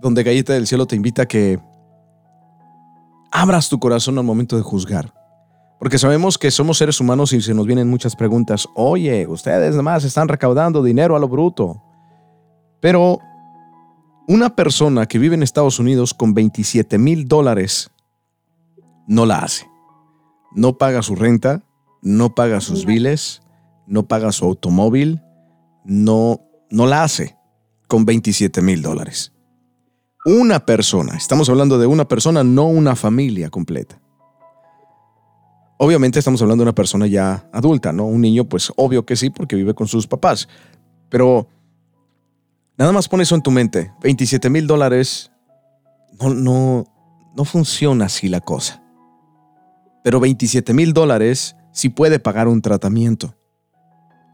donde 0.00 0.22
Galleta 0.22 0.52
del 0.52 0.66
Cielo 0.66 0.86
te 0.86 0.96
invita 0.96 1.22
a 1.22 1.26
que 1.26 1.58
abras 3.30 3.68
tu 3.68 3.78
corazón 3.78 4.18
al 4.18 4.24
momento 4.24 4.56
de 4.56 4.62
juzgar. 4.62 5.12
Porque 5.78 5.98
sabemos 5.98 6.38
que 6.38 6.50
somos 6.50 6.78
seres 6.78 7.00
humanos 7.00 7.34
y 7.34 7.42
se 7.42 7.52
nos 7.52 7.66
vienen 7.66 7.88
muchas 7.88 8.16
preguntas. 8.16 8.66
Oye, 8.74 9.26
ustedes 9.26 9.72
nada 9.72 9.82
más 9.82 10.04
están 10.04 10.26
recaudando 10.26 10.82
dinero 10.82 11.16
a 11.16 11.18
lo 11.18 11.28
bruto. 11.28 11.82
Pero 12.80 13.18
una 14.28 14.56
persona 14.56 15.06
que 15.06 15.18
vive 15.18 15.34
en 15.34 15.42
Estados 15.42 15.78
Unidos 15.78 16.14
con 16.14 16.34
27 16.34 16.98
mil 16.98 17.28
dólares 17.28 17.90
no 19.06 19.26
la 19.26 19.38
hace. 19.38 19.66
No 20.52 20.78
paga 20.78 21.02
su 21.02 21.14
renta, 21.14 21.64
no 22.02 22.34
paga 22.34 22.60
sus 22.60 22.86
biles, 22.86 23.42
no 23.86 24.08
paga 24.08 24.32
su 24.32 24.44
automóvil, 24.44 25.22
no, 25.84 26.40
no 26.70 26.86
la 26.86 27.04
hace 27.04 27.36
con 27.88 28.04
27 28.04 28.62
mil 28.62 28.82
dólares. 28.82 29.32
Una 30.24 30.66
persona, 30.66 31.16
estamos 31.16 31.48
hablando 31.48 31.78
de 31.78 31.86
una 31.86 32.08
persona, 32.08 32.42
no 32.42 32.66
una 32.66 32.96
familia 32.96 33.48
completa. 33.48 34.00
Obviamente 35.78 36.18
estamos 36.18 36.40
hablando 36.42 36.62
de 36.62 36.70
una 36.70 36.74
persona 36.74 37.06
ya 37.06 37.48
adulta, 37.52 37.92
¿no? 37.92 38.06
Un 38.06 38.22
niño, 38.22 38.44
pues 38.48 38.72
obvio 38.76 39.04
que 39.04 39.14
sí, 39.14 39.30
porque 39.30 39.56
vive 39.56 39.74
con 39.74 39.86
sus 39.86 40.06
papás. 40.06 40.48
Pero 41.10 41.48
Nada 42.78 42.92
más 42.92 43.08
pon 43.08 43.20
eso 43.20 43.34
en 43.34 43.42
tu 43.42 43.50
mente. 43.50 43.92
27 44.02 44.50
mil 44.50 44.66
dólares. 44.66 45.30
No, 46.20 46.30
no, 46.30 46.84
no 47.34 47.44
funciona 47.44 48.06
así 48.06 48.28
la 48.28 48.40
cosa. 48.40 48.82
Pero 50.04 50.20
27 50.20 50.72
mil 50.72 50.92
dólares 50.92 51.56
sí 51.72 51.88
puede 51.88 52.18
pagar 52.18 52.48
un 52.48 52.62
tratamiento. 52.62 53.34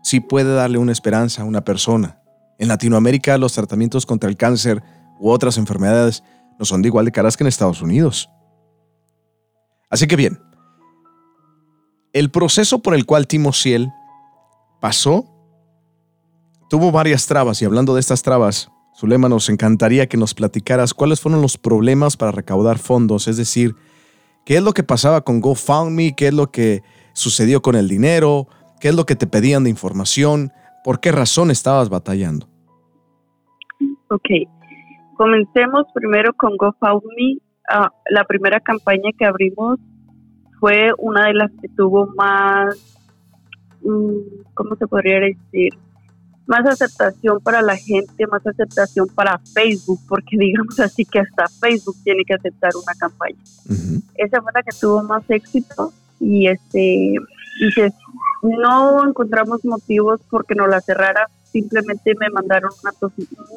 Sí 0.03 0.21
puede 0.21 0.55
darle 0.55 0.79
una 0.79 0.93
esperanza 0.93 1.43
a 1.43 1.45
una 1.45 1.65
persona. 1.65 2.21
En 2.59 2.69
Latinoamérica 2.69 3.39
los 3.39 3.53
tratamientos 3.53 4.07
contra 4.07 4.29
el 4.29 4.37
cáncer 4.37 4.83
u 5.19 5.31
otras 5.31 5.57
enfermedades 5.57 6.23
no 6.59 6.65
son 6.65 6.83
de 6.83 6.89
igual 6.89 7.05
de 7.05 7.13
caras 7.13 7.37
que 7.37 7.45
en 7.45 7.49
Estados 7.49 7.81
Unidos. 7.81 8.29
Así 9.89 10.07
que 10.07 10.17
bien, 10.17 10.41
el 12.13 12.31
proceso 12.31 12.81
por 12.81 12.95
el 12.95 13.07
cual 13.07 13.27
Timo 13.27 13.53
Ciel 13.53 13.91
pasó 14.81 15.32
tuvo 16.73 16.91
varias 16.91 17.27
trabas 17.27 17.61
y 17.61 17.67
hablando 17.67 17.93
de 17.93 18.01
estas 18.01 18.23
trabas, 18.23 18.73
Zulema, 18.97 19.29
nos 19.29 19.51
encantaría 19.51 20.07
que 20.07 20.17
nos 20.17 20.33
platicaras 20.33 20.95
cuáles 20.95 21.21
fueron 21.21 21.43
los 21.43 21.59
problemas 21.59 22.17
para 22.17 22.33
recaudar 22.33 22.79
fondos, 22.79 23.29
es 23.29 23.37
decir, 23.37 23.75
qué 24.47 24.57
es 24.57 24.63
lo 24.63 24.73
que 24.73 24.83
pasaba 24.83 25.21
con 25.21 25.43
GoFundMe, 25.43 26.15
qué 26.17 26.29
es 26.29 26.33
lo 26.33 26.51
que 26.51 26.81
sucedió 27.13 27.61
con 27.61 27.77
el 27.77 27.89
dinero, 27.89 28.47
qué 28.81 28.89
es 28.89 28.95
lo 28.95 29.05
que 29.05 29.17
te 29.17 29.27
pedían 29.27 29.65
de 29.65 29.69
información, 29.69 30.51
por 30.83 30.99
qué 31.01 31.13
razón 31.13 31.51
estabas 31.51 31.91
batallando. 31.91 32.49
Ok, 34.09 34.31
comencemos 35.19 35.85
primero 35.93 36.33
con 36.33 36.57
GoFundMe. 36.57 37.37
Ah, 37.69 37.91
la 38.09 38.25
primera 38.25 38.61
campaña 38.61 39.11
que 39.19 39.27
abrimos 39.27 39.79
fue 40.59 40.89
una 40.97 41.27
de 41.27 41.35
las 41.35 41.51
que 41.61 41.69
tuvo 41.77 42.07
más, 42.17 42.99
mm, 43.83 44.55
¿cómo 44.55 44.75
se 44.77 44.87
podría 44.87 45.21
decir? 45.21 45.75
Más 46.47 46.67
aceptación 46.67 47.41
para 47.41 47.63
la 47.63 47.77
gente, 47.77 48.27
más 48.27 48.47
aceptación 48.47 49.09
para 49.09 49.39
Facebook, 49.39 50.01
porque 50.09 50.37
digamos 50.39 50.79
así 50.81 51.05
que 51.05 51.21
hasta 51.21 51.47
Facebook 51.61 51.97
tiene 52.05 52.25
que 52.25 52.35
aceptar 52.35 52.73
una 52.77 52.95
campaña. 52.95 53.43
Esa 54.15 54.43
fue 54.43 54.53
la 54.55 54.63
que 54.63 54.77
tuvo 54.79 55.03
más 55.03 55.23
éxito 55.29 55.93
y 56.21 56.47
este 56.47 57.15
y 58.45 58.49
no 58.59 59.07
encontramos 59.07 59.65
motivos 59.65 60.21
porque 60.29 60.55
no 60.55 60.67
la 60.67 60.81
cerrara, 60.81 61.29
simplemente 61.45 62.15
me 62.19 62.29
mandaron 62.31 62.71
una, 62.83 62.93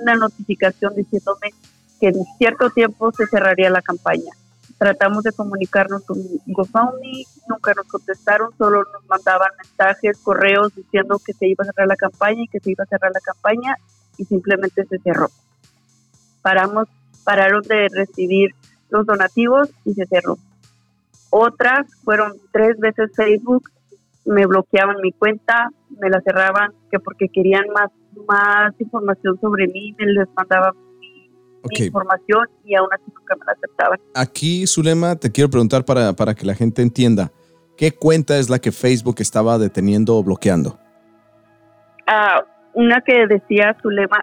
una 0.02 0.15
notificación 0.15 0.93
diciéndome 0.95 1.54
que 2.00 2.08
en 2.10 2.15
cierto 2.38 2.69
tiempo 2.69 3.12
se 3.13 3.26
cerraría 3.26 3.69
la 3.69 3.82
campaña 3.82 4.32
tratamos 4.78 5.24
de 5.24 5.32
comunicarnos 5.32 6.04
con 6.04 6.18
GoFundMe, 6.48 7.24
nunca 7.48 7.74
nos 7.74 7.88
contestaron, 7.88 8.50
solo 8.58 8.84
nos 8.92 9.06
mandaban 9.08 9.50
mensajes, 9.58 10.18
correos 10.20 10.76
diciendo 10.76 11.20
que 11.26 11.34
se 11.34 11.48
iba 11.48 11.64
a 11.64 11.66
cerrar 11.66 11.88
la 11.88 11.96
campaña 11.96 12.44
y 12.44 12.48
que 12.48 12.60
se 12.60 12.72
iba 12.72 12.84
a 12.84 12.88
cerrar 12.88 13.12
la 13.14 13.22
campaña 13.22 13.76
y 14.18 14.26
simplemente 14.26 14.86
se 14.86 15.00
cerró. 15.00 15.30
Paramos, 16.42 16.88
pararon 17.24 17.62
de 17.64 17.88
recibir 17.90 18.52
los 18.90 19.06
donativos 19.06 19.70
y 19.86 19.94
se 19.94 20.06
cerró. 20.06 20.38
Otras 21.30 21.88
fueron 22.04 22.34
tres 22.52 22.78
veces 22.78 23.12
Facebook, 23.16 23.70
me 24.26 24.46
bloqueaban 24.46 24.98
mi 25.02 25.12
cuenta, 25.12 25.70
me 26.00 26.10
la 26.10 26.22
cerraban, 26.22 26.72
que 26.92 27.00
porque 27.00 27.30
querían 27.30 27.68
más, 27.74 27.92
más 28.28 28.74
información 28.80 29.40
sobre 29.40 29.68
mí, 29.68 29.96
me 29.98 30.06
les 30.06 30.28
mandaban 30.36 30.74
información 31.71 32.47
y 32.63 32.75
aún 32.75 32.89
así 32.91 33.04
nunca 33.08 33.36
me 33.36 33.45
la 33.45 33.51
aceptaban. 33.54 33.99
Aquí, 34.13 34.65
Zulema, 34.67 35.15
te 35.15 35.32
quiero 35.32 35.49
preguntar 35.49 35.86
para, 35.86 36.13
para 36.13 36.34
que 36.34 36.45
la 36.45 36.56
gente 36.56 36.82
entienda, 36.82 37.32
¿qué 37.78 37.91
cuenta 37.91 38.38
es 38.38 38.49
la 38.49 38.60
que 38.60 38.71
Facebook 38.71 39.15
estaba 39.19 39.58
deteniendo 39.58 40.15
o 40.15 40.23
bloqueando? 40.23 40.78
Ah, 42.08 42.43
una 42.73 43.01
que 43.01 43.28
decía 43.28 43.75
Zulema, 43.82 44.21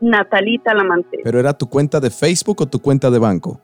Natalita 0.00 0.74
Lamante. 0.74 1.18
¿Pero 1.22 1.38
era 1.40 1.52
tu 1.52 1.68
cuenta 1.68 2.00
de 2.00 2.10
Facebook 2.10 2.60
o 2.62 2.66
tu 2.66 2.80
cuenta 2.80 3.10
de 3.10 3.18
banco? 3.18 3.60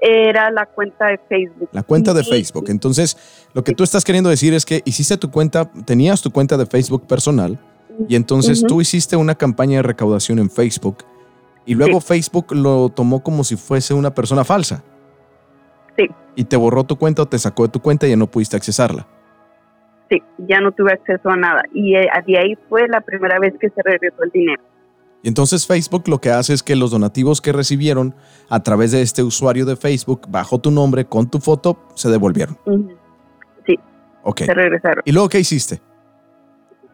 Era 0.00 0.50
la 0.50 0.66
cuenta 0.66 1.06
de 1.06 1.18
Facebook. 1.28 1.70
La 1.72 1.82
cuenta 1.82 2.12
de 2.12 2.22
Facebook. 2.22 2.66
Entonces, 2.68 3.48
lo 3.54 3.64
que 3.64 3.72
tú 3.72 3.82
estás 3.82 4.04
queriendo 4.04 4.28
decir 4.28 4.52
es 4.52 4.66
que 4.66 4.82
hiciste 4.84 5.16
tu 5.16 5.30
cuenta, 5.30 5.70
tenías 5.86 6.20
tu 6.20 6.30
cuenta 6.30 6.56
de 6.56 6.66
Facebook 6.66 7.06
personal 7.06 7.58
y 8.08 8.14
entonces 8.14 8.62
tú 8.62 8.80
hiciste 8.80 9.16
una 9.16 9.34
campaña 9.34 9.78
de 9.78 9.82
recaudación 9.82 10.38
en 10.38 10.50
Facebook 10.50 10.98
y 11.66 11.74
luego 11.74 12.00
Facebook 12.00 12.54
lo 12.54 12.88
tomó 12.88 13.22
como 13.22 13.44
si 13.44 13.56
fuese 13.56 13.92
una 13.92 14.14
persona 14.14 14.44
falsa. 14.44 14.82
Sí. 15.98 16.08
Y 16.36 16.44
te 16.44 16.56
borró 16.56 16.84
tu 16.84 16.96
cuenta 16.96 17.22
o 17.22 17.26
te 17.26 17.38
sacó 17.38 17.64
de 17.64 17.70
tu 17.70 17.80
cuenta 17.80 18.06
y 18.06 18.10
ya 18.10 18.16
no 18.16 18.30
pudiste 18.30 18.56
accesarla. 18.56 19.06
Sí, 20.08 20.22
ya 20.38 20.60
no 20.60 20.70
tuve 20.70 20.92
acceso 20.92 21.28
a 21.28 21.36
nada. 21.36 21.62
Y 21.74 21.96
eh, 21.96 22.08
de 22.26 22.38
ahí 22.38 22.54
fue 22.68 22.86
la 22.88 23.00
primera 23.00 23.40
vez 23.40 23.54
que 23.60 23.68
se 23.70 23.82
regresó 23.82 24.22
el 24.22 24.30
dinero. 24.30 24.62
Y 25.22 25.28
entonces 25.28 25.66
Facebook 25.66 26.06
lo 26.06 26.20
que 26.20 26.30
hace 26.30 26.52
es 26.52 26.62
que 26.62 26.76
los 26.76 26.92
donativos 26.92 27.40
que 27.40 27.50
recibieron 27.50 28.14
a 28.48 28.62
través 28.62 28.92
de 28.92 29.02
este 29.02 29.24
usuario 29.24 29.66
de 29.66 29.74
Facebook, 29.74 30.26
bajo 30.28 30.60
tu 30.60 30.70
nombre, 30.70 31.06
con 31.06 31.28
tu 31.28 31.40
foto, 31.40 31.80
se 31.96 32.08
devolvieron. 32.08 32.56
Sí. 33.66 33.76
Ok. 34.22 34.42
Se 34.42 34.54
regresaron. 34.54 35.02
¿Y 35.04 35.10
luego 35.10 35.28
qué 35.28 35.40
hiciste? 35.40 35.80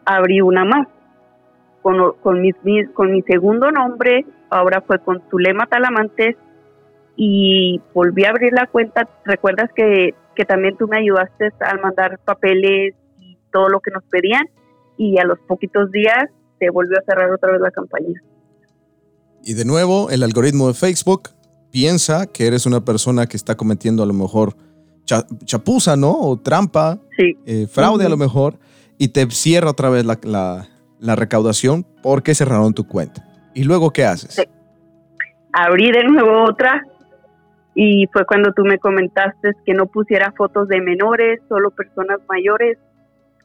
Abrí 0.05 0.41
una 0.41 0.65
más. 0.65 0.87
Con, 1.83 2.13
con, 2.23 2.41
con 2.93 3.11
mi 3.11 3.21
segundo 3.21 3.69
nombre, 3.69 4.25
ahora 4.49 4.81
fue 4.81 4.97
con 4.99 5.21
Zulema 5.29 5.67
Talamantes 5.67 6.35
y 7.15 7.79
volví 7.93 8.23
a 8.23 8.31
abrir 8.31 8.53
la 8.53 8.65
cuenta. 8.65 9.07
¿Recuerdas 9.25 9.69
que, 9.75 10.15
que 10.35 10.45
también 10.45 10.75
tú 10.77 10.87
me 10.87 10.97
ayudaste 10.97 11.51
al 11.59 11.81
mandar 11.81 12.19
papeles 12.25 12.95
y 13.19 13.37
todo 13.51 13.69
lo 13.69 13.79
que 13.79 13.91
nos 13.91 14.03
pedían? 14.05 14.49
Y 14.97 15.19
a 15.19 15.25
los 15.25 15.37
poquitos 15.39 15.91
días 15.91 16.25
se 16.57 16.69
volvió 16.71 16.97
a 16.97 17.03
cerrar 17.03 17.29
otra 17.31 17.51
vez 17.51 17.61
la 17.61 17.71
campaña. 17.71 18.19
Y 19.43 19.53
de 19.53 19.65
nuevo, 19.65 20.09
el 20.09 20.23
algoritmo 20.23 20.69
de 20.69 20.73
Facebook 20.73 21.29
piensa 21.71 22.27
que 22.27 22.47
eres 22.47 22.65
una 22.65 22.85
persona 22.85 23.27
que 23.27 23.35
está 23.35 23.55
cometiendo 23.55 24.03
a 24.03 24.05
lo 24.05 24.13
mejor 24.13 24.55
chapuza, 25.05 25.97
¿no? 25.97 26.17
O 26.17 26.37
trampa, 26.39 26.99
eh, 27.17 27.67
fraude 27.67 28.05
a 28.05 28.09
lo 28.09 28.15
mejor, 28.15 28.57
y 28.97 29.09
te 29.09 29.29
cierra 29.31 29.71
otra 29.71 29.89
vez 29.89 30.05
la, 30.05 30.17
la, 30.23 30.69
la 31.03 31.15
recaudación 31.15 31.85
porque 32.01 32.33
cerraron 32.33 32.73
tu 32.73 32.87
cuenta. 32.87 33.23
¿Y 33.53 33.65
luego 33.65 33.91
qué 33.91 34.05
haces? 34.05 34.47
Abrí 35.51 35.91
de 35.91 36.03
nuevo 36.05 36.43
otra 36.45 36.81
y 37.75 38.07
fue 38.11 38.25
cuando 38.25 38.53
tú 38.53 38.63
me 38.63 38.79
comentaste 38.79 39.51
que 39.65 39.73
no 39.73 39.85
pusiera 39.87 40.31
fotos 40.31 40.67
de 40.69 40.79
menores, 40.79 41.41
solo 41.49 41.71
personas 41.71 42.19
mayores 42.29 42.77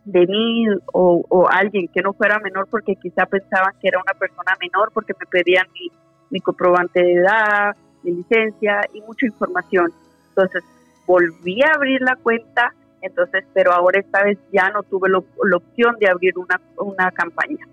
de 0.05 0.27
mí 0.27 0.67
o, 0.93 1.49
alguien 1.51 1.89
que 1.89 2.01
no 2.01 2.13
fuera 2.13 2.39
menor 2.39 2.69
porque 2.71 2.95
quizá 2.97 3.27
pensaban 3.27 3.75
que 3.81 3.89
era 3.89 3.99
una 3.99 4.19
persona 4.19 4.53
menor 4.61 4.91
porque 4.95 5.13
me 5.19 5.27
pedían 5.27 5.67
mi, 5.75 5.91
mi 6.31 6.41
comprobante 6.41 7.03
de 7.03 7.15
edad, 7.15 7.77
mi 8.05 8.13
licencia 8.13 8.83
y 8.95 9.01
mucha 9.03 9.27
información. 9.27 9.93
Entonces 10.29 10.63
volví 11.07 11.61
a 11.63 11.73
abrir 11.75 12.01
la 12.03 12.15
cuenta, 12.17 12.73
entonces, 13.03 13.45
pero 13.55 13.73
ahora 13.73 14.01
esta 14.01 14.25
vez 14.25 14.39
ya 14.53 14.71
no 14.71 14.83
tuve 14.83 15.09
la 15.09 15.19
opción 15.57 15.97
de 16.01 16.09
abrir 16.09 16.37
una, 16.39 16.61
una 16.77 17.11
campaña. 17.11 17.67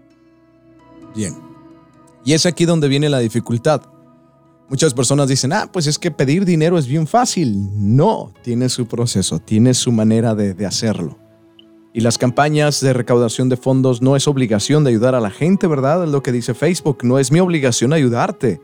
Bien, 1.15 1.33
y 2.25 2.33
es 2.33 2.47
aquí 2.47 2.65
donde 2.65 2.87
viene 2.87 3.07
la 3.07 3.19
dificultad. 3.19 3.83
Muchas 4.67 4.95
personas 4.95 5.29
dicen, 5.29 5.53
ah, 5.53 5.69
pues 5.71 5.85
es 5.85 5.99
que 5.99 6.09
pedir 6.09 6.43
dinero 6.43 6.79
es 6.79 6.87
bien 6.87 7.05
fácil. 7.05 7.69
No, 7.75 8.33
tiene 8.41 8.67
su 8.67 8.87
proceso, 8.87 9.37
tiene 9.39 9.75
su 9.75 9.91
manera 9.91 10.33
de, 10.33 10.65
hacerlo. 10.65 11.19
Y 11.93 12.01
las 12.01 12.17
campañas 12.17 12.81
de 12.81 12.91
recaudación 12.93 13.47
de 13.47 13.57
fondos 13.57 14.01
no 14.01 14.15
es 14.15 14.27
obligación 14.27 14.83
de 14.83 14.89
ayudar 14.89 15.13
a 15.13 15.19
la 15.19 15.29
gente, 15.29 15.67
¿verdad? 15.67 16.03
Es 16.03 16.09
lo 16.09 16.23
que 16.23 16.31
dice 16.31 16.55
Facebook, 16.55 17.03
no 17.03 17.19
es 17.19 17.31
mi 17.31 17.39
obligación 17.39 17.93
ayudarte. 17.93 18.59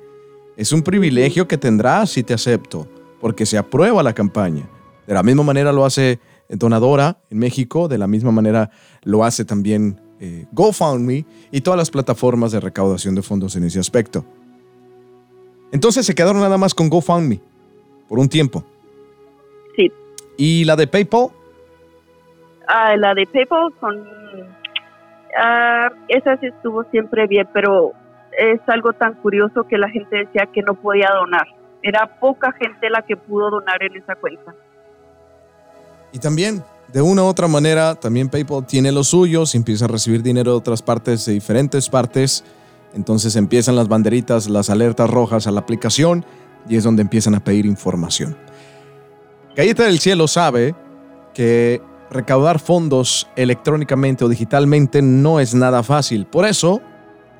Es 0.58 0.71
un 0.71 0.82
privilegio 0.82 1.47
que 1.47 1.58
tendrás 1.58 2.10
si 2.10 2.24
te 2.24 2.34
acepto, 2.34 2.88
porque 3.21 3.45
se 3.45 3.60
aprueba 3.60 4.02
la 4.02 4.13
campaña. 4.13 4.67
De 5.06 5.13
la 5.13 5.21
misma 5.21 5.43
manera 5.43 5.71
lo 5.71 5.86
hace 5.86 6.19
Donadora 6.57 7.17
en 7.29 7.39
México, 7.39 7.87
de 7.87 7.97
la 7.97 8.07
misma 8.07 8.31
manera 8.31 8.69
lo 9.03 9.23
hace 9.23 9.45
también 9.45 9.99
eh, 10.19 10.45
GoFundMe 10.51 11.25
y 11.51 11.61
todas 11.61 11.77
las 11.77 11.89
plataformas 11.89 12.51
de 12.51 12.59
recaudación 12.59 13.15
de 13.15 13.21
fondos 13.21 13.55
en 13.55 13.63
ese 13.63 13.79
aspecto. 13.79 14.23
Entonces 15.71 16.05
se 16.05 16.13
quedaron 16.13 16.41
nada 16.41 16.57
más 16.57 16.75
con 16.75 16.89
GoFundMe 16.89 17.39
por 18.07 18.19
un 18.19 18.29
tiempo. 18.29 18.63
Sí. 19.75 19.91
¿Y 20.37 20.65
la 20.65 20.75
de 20.75 20.87
PayPal? 20.87 21.29
Ah, 22.67 22.95
la 22.97 23.13
de 23.13 23.25
PayPal 23.25 23.73
con... 23.79 24.05
Ah, 25.37 25.89
esa 26.09 26.37
sí 26.37 26.47
estuvo 26.47 26.83
siempre 26.91 27.25
bien, 27.25 27.47
pero 27.53 27.93
es 28.37 28.59
algo 28.67 28.93
tan 28.93 29.13
curioso 29.15 29.63
que 29.63 29.77
la 29.77 29.89
gente 29.89 30.17
decía 30.17 30.45
que 30.53 30.61
no 30.61 30.75
podía 30.75 31.09
donar. 31.13 31.47
Era 31.81 32.19
poca 32.19 32.51
gente 32.51 32.89
la 32.89 33.01
que 33.01 33.15
pudo 33.15 33.49
donar 33.49 33.81
en 33.81 33.95
esa 33.95 34.15
cuenta. 34.15 34.53
Y 36.13 36.19
también 36.19 36.63
de 36.91 37.02
una 37.02 37.24
u 37.24 37.26
otra 37.26 37.47
manera, 37.47 37.95
también 37.95 38.30
PayPal 38.30 38.65
tiene 38.65 38.91
los 38.91 39.08
suyos, 39.08 39.56
empieza 39.56 39.86
a 39.86 39.88
recibir 39.88 40.21
dinero 40.21 40.52
de 40.52 40.58
otras 40.58 40.82
partes, 40.82 41.26
de 41.26 41.34
diferentes 41.34 41.89
partes. 41.89 42.43
Entonces 42.93 43.36
empiezan 43.38 43.76
las 43.76 43.88
banderitas, 43.88 44.50
las 44.50 44.69
alertas 44.69 45.10
rojas 45.10 45.47
a 45.47 45.52
la 45.52 45.62
aplicación 45.62 46.26
y 46.67 46.76
es 46.76 46.84
donde 46.84 47.02
empiezan 47.02 47.36
a 47.36 47.43
pedir 47.43 47.65
información. 47.65 48.36
Galleta 49.56 49.84
del 49.84 50.00
Cielo 50.00 50.28
sabe 50.28 50.76
que 51.34 51.82
recaudar 52.10 52.60
fondos 52.60 53.28
electrónicamente 53.38 54.26
o 54.26 54.30
digitalmente 54.30 55.02
no 55.02 55.39
es 55.39 55.54
nada 55.54 55.84
fácil. 55.84 56.26
Por 56.26 56.45
eso, 56.45 56.82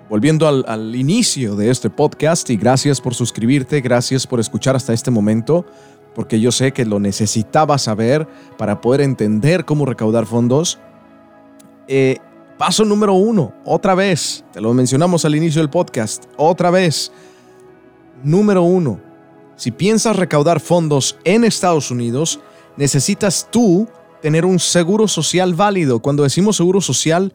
volviendo 0.10 0.48
al, 0.48 0.64
al, 0.68 0.96
inicio 0.96 1.58
de 1.58 1.70
este 1.70 1.90
podcast 1.90 2.50
y 2.50 2.56
gracias 2.56 3.02
por 3.02 3.14
suscribirte, 3.14 3.82
gracias 3.82 4.26
por 4.26 4.40
escuchar 4.40 4.78
hasta 4.78 4.94
este 4.94 5.12
momento, 5.12 5.66
porque 6.16 6.40
yo 6.40 6.52
sé 6.52 6.72
que 6.74 6.86
lo 6.86 7.00
necesitaba 7.00 7.78
saber 7.78 8.28
para 8.58 8.82
poder 8.82 9.02
entender 9.02 9.66
cómo 9.66 9.86
recaudar 9.86 10.26
fondos. 10.26 10.80
Eh, 11.88 12.18
paso 12.58 12.86
número 12.86 13.14
uno, 13.14 13.54
otra 13.66 13.96
vez, 13.96 14.44
te 14.52 14.62
lo 14.62 14.74
mencionamos 14.74 15.26
al 15.26 15.36
inicio 15.36 15.62
del 15.62 15.70
podcast, 15.70 16.26
otra 16.38 16.70
vez. 16.70 17.12
Número 18.24 18.62
uno, 18.62 19.00
si 19.56 19.72
piensas 19.72 20.16
recaudar 20.16 20.60
fondos 20.60 21.18
en 21.24 21.44
Estados 21.44 21.92
Unidos, 21.92 22.40
necesitas 22.78 23.48
tú 23.50 23.88
tener 24.22 24.46
un 24.46 24.60
seguro 24.60 25.08
social 25.08 25.54
válido. 25.54 26.00
Cuando 26.00 26.24
decimos 26.24 26.58
seguro 26.58 26.82
social, 26.82 27.34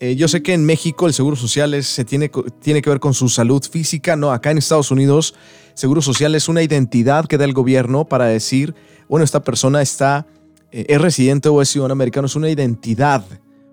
eh, 0.00 0.14
yo 0.16 0.28
sé 0.28 0.42
que 0.42 0.54
en 0.54 0.64
México 0.64 1.06
el 1.06 1.12
seguro 1.12 1.34
social 1.36 1.82
se 1.82 2.04
tiene, 2.04 2.30
tiene 2.60 2.82
que 2.82 2.90
ver 2.90 3.00
con 3.00 3.14
su 3.14 3.28
salud 3.28 3.62
física, 3.62 4.14
no, 4.14 4.30
acá 4.30 4.50
en 4.50 4.58
Estados 4.58 4.90
Unidos 4.90 5.34
seguro 5.74 6.02
social 6.02 6.34
es 6.34 6.48
una 6.48 6.62
identidad 6.62 7.26
que 7.26 7.38
da 7.38 7.44
el 7.44 7.52
gobierno 7.52 8.04
para 8.04 8.26
decir, 8.26 8.74
bueno, 9.08 9.24
esta 9.24 9.42
persona 9.42 9.80
está, 9.80 10.26
eh, 10.72 10.86
es 10.88 11.00
residente 11.00 11.48
o 11.48 11.62
es 11.62 11.68
ciudadano 11.68 11.92
americano, 11.92 12.26
es 12.26 12.36
una 12.36 12.50
identidad, 12.50 13.24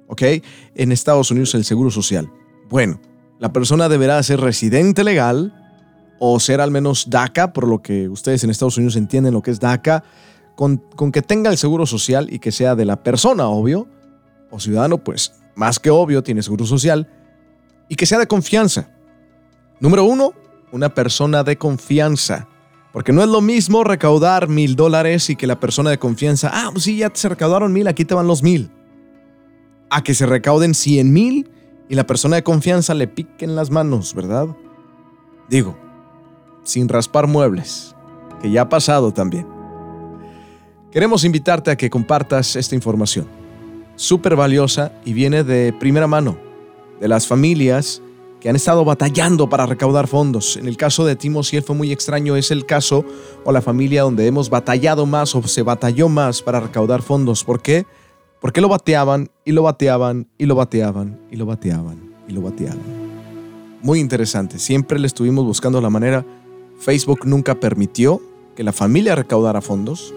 ¿ok? 0.07 0.21
En 0.75 0.91
Estados 0.91 1.31
Unidos 1.31 1.55
el 1.55 1.65
seguro 1.65 1.89
social. 1.89 2.29
Bueno, 2.69 2.99
la 3.39 3.51
persona 3.51 3.89
deberá 3.89 4.21
ser 4.23 4.39
residente 4.39 5.03
legal 5.03 5.53
o 6.19 6.39
ser 6.39 6.61
al 6.61 6.71
menos 6.71 7.09
DACA, 7.09 7.53
por 7.53 7.67
lo 7.67 7.81
que 7.81 8.07
ustedes 8.07 8.43
en 8.43 8.49
Estados 8.49 8.77
Unidos 8.77 8.95
entienden 8.95 9.33
lo 9.33 9.41
que 9.41 9.51
es 9.51 9.59
DACA, 9.59 10.03
con, 10.55 10.77
con 10.95 11.11
que 11.11 11.21
tenga 11.21 11.49
el 11.49 11.57
seguro 11.57 11.85
social 11.85 12.27
y 12.31 12.39
que 12.39 12.51
sea 12.51 12.75
de 12.75 12.85
la 12.85 13.03
persona, 13.03 13.47
obvio, 13.47 13.87
o 14.51 14.59
ciudadano, 14.59 14.99
pues 14.99 15.33
más 15.55 15.79
que 15.79 15.89
obvio, 15.89 16.21
tiene 16.21 16.43
seguro 16.43 16.65
social, 16.65 17.09
y 17.89 17.95
que 17.95 18.05
sea 18.05 18.19
de 18.19 18.27
confianza. 18.27 18.89
Número 19.79 20.03
uno, 20.03 20.33
una 20.71 20.93
persona 20.93 21.43
de 21.43 21.57
confianza. 21.57 22.47
Porque 22.91 23.11
no 23.11 23.21
es 23.21 23.27
lo 23.27 23.41
mismo 23.41 23.83
recaudar 23.83 24.47
mil 24.47 24.75
dólares 24.75 25.29
y 25.29 25.35
que 25.35 25.47
la 25.47 25.59
persona 25.59 25.89
de 25.89 25.97
confianza, 25.97 26.49
ah, 26.53 26.69
pues 26.71 26.85
sí, 26.85 26.97
ya 26.97 27.11
se 27.13 27.27
recaudaron 27.27 27.73
mil, 27.73 27.87
aquí 27.87 28.05
te 28.05 28.13
van 28.13 28.27
los 28.27 28.41
mil. 28.41 28.71
A 29.89 30.01
que 30.01 30.13
se 30.13 30.25
recauden 30.25 30.73
cien 30.73 31.11
mil 31.11 31.49
y 31.89 31.95
la 31.95 32.07
persona 32.07 32.37
de 32.37 32.43
confianza 32.43 32.93
le 32.93 33.07
piquen 33.07 33.55
las 33.55 33.69
manos, 33.69 34.13
¿verdad? 34.13 34.47
Digo, 35.49 35.77
sin 36.63 36.87
raspar 36.87 37.27
muebles, 37.27 37.95
que 38.41 38.49
ya 38.49 38.61
ha 38.61 38.69
pasado 38.69 39.13
también. 39.13 39.45
Queremos 40.91 41.25
invitarte 41.25 41.71
a 41.71 41.75
que 41.75 41.89
compartas 41.89 42.55
esta 42.55 42.75
información 42.75 43.44
súper 43.95 44.35
valiosa 44.35 44.91
y 45.05 45.13
viene 45.13 45.43
de 45.43 45.73
primera 45.73 46.07
mano, 46.07 46.37
de 46.99 47.07
las 47.07 47.27
familias 47.27 48.01
que 48.45 48.49
han 48.49 48.55
estado 48.55 48.85
batallando 48.85 49.49
para 49.49 49.65
recaudar 49.65 50.07
fondos. 50.07 50.57
En 50.57 50.67
el 50.67 50.77
caso 50.77 51.03
de 51.03 51.15
Timo 51.15 51.41
él 51.51 51.63
fue 51.63 51.75
muy 51.75 51.91
extraño, 51.91 52.35
es 52.35 52.51
el 52.51 52.65
caso 52.65 53.03
o 53.43 53.51
la 53.51 53.61
familia 53.61 54.03
donde 54.03 54.27
hemos 54.27 54.51
batallado 54.51 55.05
más 55.05 55.33
o 55.33 55.41
se 55.47 55.63
batalló 55.63 56.09
más 56.09 56.43
para 56.43 56.59
recaudar 56.59 57.01
fondos. 57.01 57.43
¿Por 57.43 57.61
qué? 57.61 57.87
Porque 58.39 58.61
lo 58.61 58.69
bateaban 58.69 59.31
y 59.45 59.51
lo 59.51 59.63
bateaban 59.63 60.27
y 60.37 60.45
lo 60.45 60.53
bateaban 60.53 61.19
y 61.31 61.37
lo 61.37 61.47
bateaban 61.47 62.13
y 62.27 62.33
lo 62.33 62.41
bateaban. 62.41 63.05
Muy 63.81 63.99
interesante, 63.99 64.59
siempre 64.59 64.99
le 64.99 65.07
estuvimos 65.07 65.43
buscando 65.43 65.81
la 65.81 65.89
manera. 65.89 66.23
Facebook 66.77 67.21
nunca 67.25 67.55
permitió 67.55 68.21
que 68.55 68.63
la 68.63 68.73
familia 68.73 69.15
recaudara 69.15 69.61
fondos. 69.61 70.13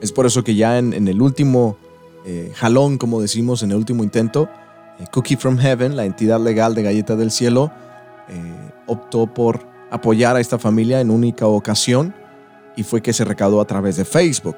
Es 0.00 0.10
por 0.10 0.26
eso 0.26 0.42
que 0.42 0.56
ya 0.56 0.78
en, 0.78 0.92
en 0.92 1.06
el 1.06 1.22
último 1.22 1.76
eh, 2.26 2.50
jalón, 2.54 2.98
como 2.98 3.20
decimos 3.20 3.62
en 3.62 3.70
el 3.70 3.76
último 3.76 4.02
intento, 4.02 4.48
eh, 4.98 5.04
Cookie 5.12 5.36
from 5.36 5.58
Heaven, 5.58 5.94
la 5.94 6.04
entidad 6.04 6.40
legal 6.40 6.74
de 6.74 6.82
Galleta 6.82 7.14
del 7.14 7.30
Cielo, 7.30 7.70
eh, 8.28 8.70
optó 8.86 9.32
por 9.32 9.60
apoyar 9.90 10.34
a 10.34 10.40
esta 10.40 10.58
familia 10.58 11.00
en 11.00 11.12
única 11.12 11.46
ocasión 11.46 12.12
y 12.76 12.82
fue 12.82 13.00
que 13.00 13.12
se 13.12 13.24
recaudó 13.24 13.60
a 13.60 13.64
través 13.64 13.96
de 13.96 14.04
Facebook, 14.04 14.56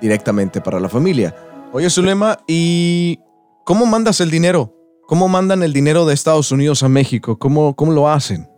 directamente 0.00 0.60
para 0.60 0.80
la 0.80 0.88
familia. 0.88 1.32
Oye, 1.72 1.88
Zulema, 1.88 2.38
¿y 2.48 3.20
cómo 3.64 3.86
mandas 3.86 4.20
el 4.20 4.30
dinero? 4.30 4.74
¿Cómo 5.06 5.28
mandan 5.28 5.62
el 5.62 5.72
dinero 5.72 6.04
de 6.06 6.14
Estados 6.14 6.50
Unidos 6.50 6.82
a 6.82 6.88
México? 6.88 7.38
¿Cómo, 7.38 7.76
cómo 7.76 7.92
lo 7.92 8.08
hacen? 8.08 8.48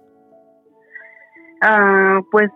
Ah, 1.61 2.19
pues 2.31 2.51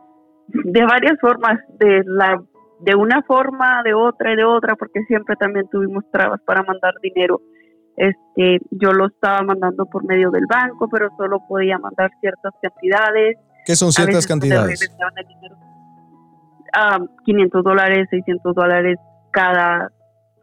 de 0.49 0.85
varias 0.85 1.19
formas. 1.21 1.61
De 1.79 2.03
la 2.07 2.43
de 2.81 2.95
una 2.95 3.23
forma, 3.23 3.83
de 3.83 3.95
otra 3.95 4.33
y 4.33 4.37
de 4.37 4.45
otra, 4.45 4.77
porque 4.77 5.03
siempre 5.07 5.37
también 5.37 5.69
tuvimos 5.69 6.05
trabas 6.11 6.41
para 6.43 6.63
mandar 6.63 6.95
dinero. 7.03 7.41
Este, 7.97 8.59
yo 8.71 8.93
lo 8.93 9.07
estaba 9.07 9.43
mandando 9.43 9.87
por 9.87 10.05
medio 10.05 10.31
del 10.31 10.45
banco, 10.47 10.89
pero 10.89 11.09
solo 11.17 11.41
podía 11.49 11.79
mandar 11.79 12.11
ciertas 12.21 12.53
cantidades. 12.61 13.39
¿Qué 13.65 13.75
son 13.75 13.93
ciertas 13.93 14.27
cantidades? 14.27 14.95
500 17.25 17.65
dólares, 17.65 18.07
600 18.11 18.55
dólares 18.55 18.99
cada, 19.31 19.91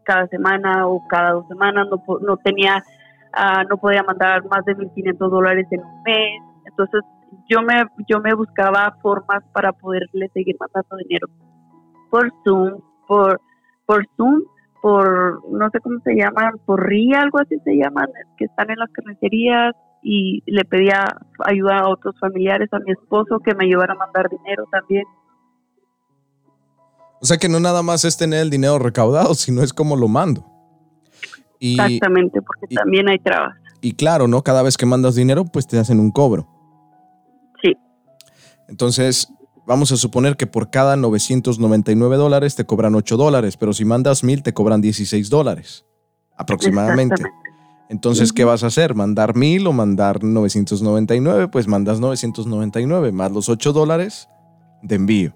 cada 0.04 0.28
semana 0.28 0.88
o 0.88 1.08
cada 1.08 1.34
dos 1.34 1.48
semanas. 1.48 1.88
No, 1.92 2.02
no 2.20 2.38
tenía, 2.38 2.84
ah, 3.34 3.64
no 3.70 3.78
podía 3.78 4.02
mandar 4.02 4.44
más 4.46 4.66
de 4.66 4.76
1.500 4.76 5.30
dólares 5.30 5.68
en 5.70 5.82
un 5.82 6.02
mes. 6.02 6.42
Entonces, 6.66 7.02
yo 7.48 7.62
me, 7.62 7.84
yo 8.08 8.20
me 8.20 8.34
buscaba 8.34 8.98
formas 9.04 9.44
para 9.54 9.72
poderle 9.74 10.28
seguir 10.34 10.56
mandando 10.60 10.98
dinero 10.98 11.28
por 12.14 12.32
Zoom, 12.44 12.80
por, 13.08 13.42
por 13.88 14.08
Zoom, 14.16 14.44
por, 14.84 15.42
no 15.52 15.68
sé 15.72 15.80
cómo 15.80 16.00
se 16.04 16.14
llaman, 16.14 16.60
por 16.64 16.88
RIA, 16.88 17.22
algo 17.22 17.40
así 17.40 17.56
se 17.64 17.72
llaman, 17.76 18.06
que 18.38 18.46
están 18.46 18.70
en 18.70 18.78
las 18.78 18.92
carnicerías 18.92 19.74
y 20.04 20.44
le 20.46 20.64
pedía 20.64 21.08
ayuda 21.44 21.80
a 21.80 21.90
otros 21.90 22.14
familiares, 22.20 22.70
a 22.72 22.78
mi 22.86 22.92
esposo, 22.92 23.40
que 23.40 23.56
me 23.56 23.66
ayudara 23.66 23.94
a 23.94 23.98
mandar 23.98 24.30
dinero 24.30 24.66
también. 24.72 25.06
O 27.20 27.26
sea 27.26 27.38
que 27.38 27.50
no 27.50 27.60
nada 27.60 27.82
más 27.82 28.06
es 28.06 28.16
tener 28.16 28.42
el 28.42 28.52
dinero 28.52 28.78
recaudado, 28.78 29.34
sino 29.34 29.64
es 29.64 29.74
como 29.74 29.96
lo 29.96 30.08
mando. 30.08 30.46
Exactamente, 31.60 32.44
porque 32.44 32.76
también 32.76 33.10
hay 33.10 33.18
trabas. 33.18 33.58
Y 33.82 33.94
claro, 33.94 34.28
¿no? 34.28 34.44
Cada 34.44 34.62
vez 34.62 34.78
que 34.78 34.86
mandas 34.86 35.16
dinero, 35.16 35.46
pues 35.46 35.66
te 35.66 35.80
hacen 35.80 36.00
un 36.00 36.12
cobro. 36.12 36.48
Sí. 37.64 37.76
Entonces, 38.68 39.34
vamos 39.66 39.92
a 39.92 39.98
suponer 39.98 40.38
que 40.38 40.48
por 40.48 40.70
cada 40.70 40.96
999 40.96 42.18
dólares 42.18 42.56
te 42.56 42.66
cobran 42.66 42.96
8 42.96 43.18
dólares, 43.18 43.58
pero 43.58 43.74
si 43.74 43.86
mandas 43.86 44.24
1000 44.24 44.44
te 44.44 44.54
cobran 44.54 44.82
16 44.82 45.30
dólares 45.30 45.86
aproximadamente. 46.38 47.24
Entonces, 47.90 48.34
¿qué 48.34 48.44
vas 48.44 48.64
a 48.64 48.68
hacer? 48.68 48.96
¿Mandar 48.96 49.36
1000 49.36 49.68
o 49.68 49.74
mandar 49.74 50.24
999? 50.24 51.50
Pues 51.50 51.68
mandas 51.68 52.00
999 52.00 53.12
más 53.12 53.32
los 53.32 53.50
8 53.50 53.72
dólares 53.74 54.28
de 54.82 54.96
envío. 54.96 55.36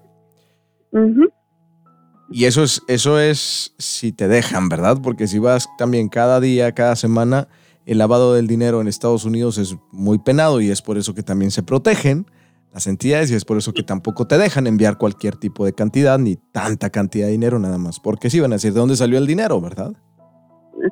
Y 2.30 2.44
eso 2.44 2.62
es, 2.62 2.82
eso 2.88 3.18
es 3.20 3.74
si 3.78 4.12
te 4.12 4.28
dejan, 4.28 4.68
¿verdad? 4.68 4.98
Porque 5.02 5.26
si 5.26 5.38
vas 5.38 5.68
también 5.78 6.08
cada 6.08 6.40
día, 6.40 6.72
cada 6.72 6.96
semana, 6.96 7.48
el 7.86 7.98
lavado 7.98 8.34
del 8.34 8.46
dinero 8.46 8.80
en 8.80 8.88
Estados 8.88 9.24
Unidos 9.24 9.56
es 9.56 9.76
muy 9.92 10.18
penado 10.18 10.60
y 10.60 10.70
es 10.70 10.82
por 10.82 10.98
eso 10.98 11.14
que 11.14 11.22
también 11.22 11.50
se 11.50 11.62
protegen 11.62 12.26
las 12.72 12.86
entidades 12.86 13.30
y 13.30 13.34
es 13.34 13.44
por 13.44 13.56
eso 13.56 13.72
que 13.72 13.82
tampoco 13.82 14.26
te 14.26 14.38
dejan 14.38 14.66
enviar 14.66 14.98
cualquier 14.98 15.36
tipo 15.36 15.64
de 15.64 15.72
cantidad 15.72 16.18
ni 16.18 16.36
tanta 16.36 16.90
cantidad 16.90 17.26
de 17.26 17.32
dinero 17.32 17.58
nada 17.58 17.78
más, 17.78 18.00
porque 18.00 18.30
sí 18.30 18.40
van 18.40 18.52
a 18.52 18.56
decir 18.56 18.72
de 18.72 18.80
dónde 18.80 18.96
salió 18.96 19.18
el 19.18 19.26
dinero, 19.26 19.60
¿verdad? 19.60 19.92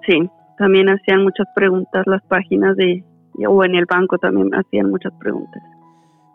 Sí, 0.06 0.28
también 0.58 0.88
hacían 0.88 1.22
muchas 1.22 1.46
preguntas 1.54 2.02
las 2.06 2.22
páginas 2.24 2.76
de 2.76 3.04
o 3.46 3.64
en 3.64 3.74
el 3.74 3.84
banco 3.84 4.16
también 4.18 4.48
hacían 4.54 4.90
muchas 4.90 5.12
preguntas. 5.20 5.62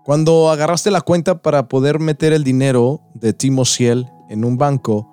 Cuando 0.04 0.50
agarraste 0.50 0.92
la 0.92 1.02
cuenta 1.02 1.42
para 1.42 1.68
poder 1.68 2.00
meter 2.00 2.32
el 2.34 2.44
dinero 2.44 3.02
de 3.16 3.34
Timo 3.34 3.66
Ciel 3.66 4.06
en 4.30 4.46
un 4.46 4.58
banco, 4.58 5.08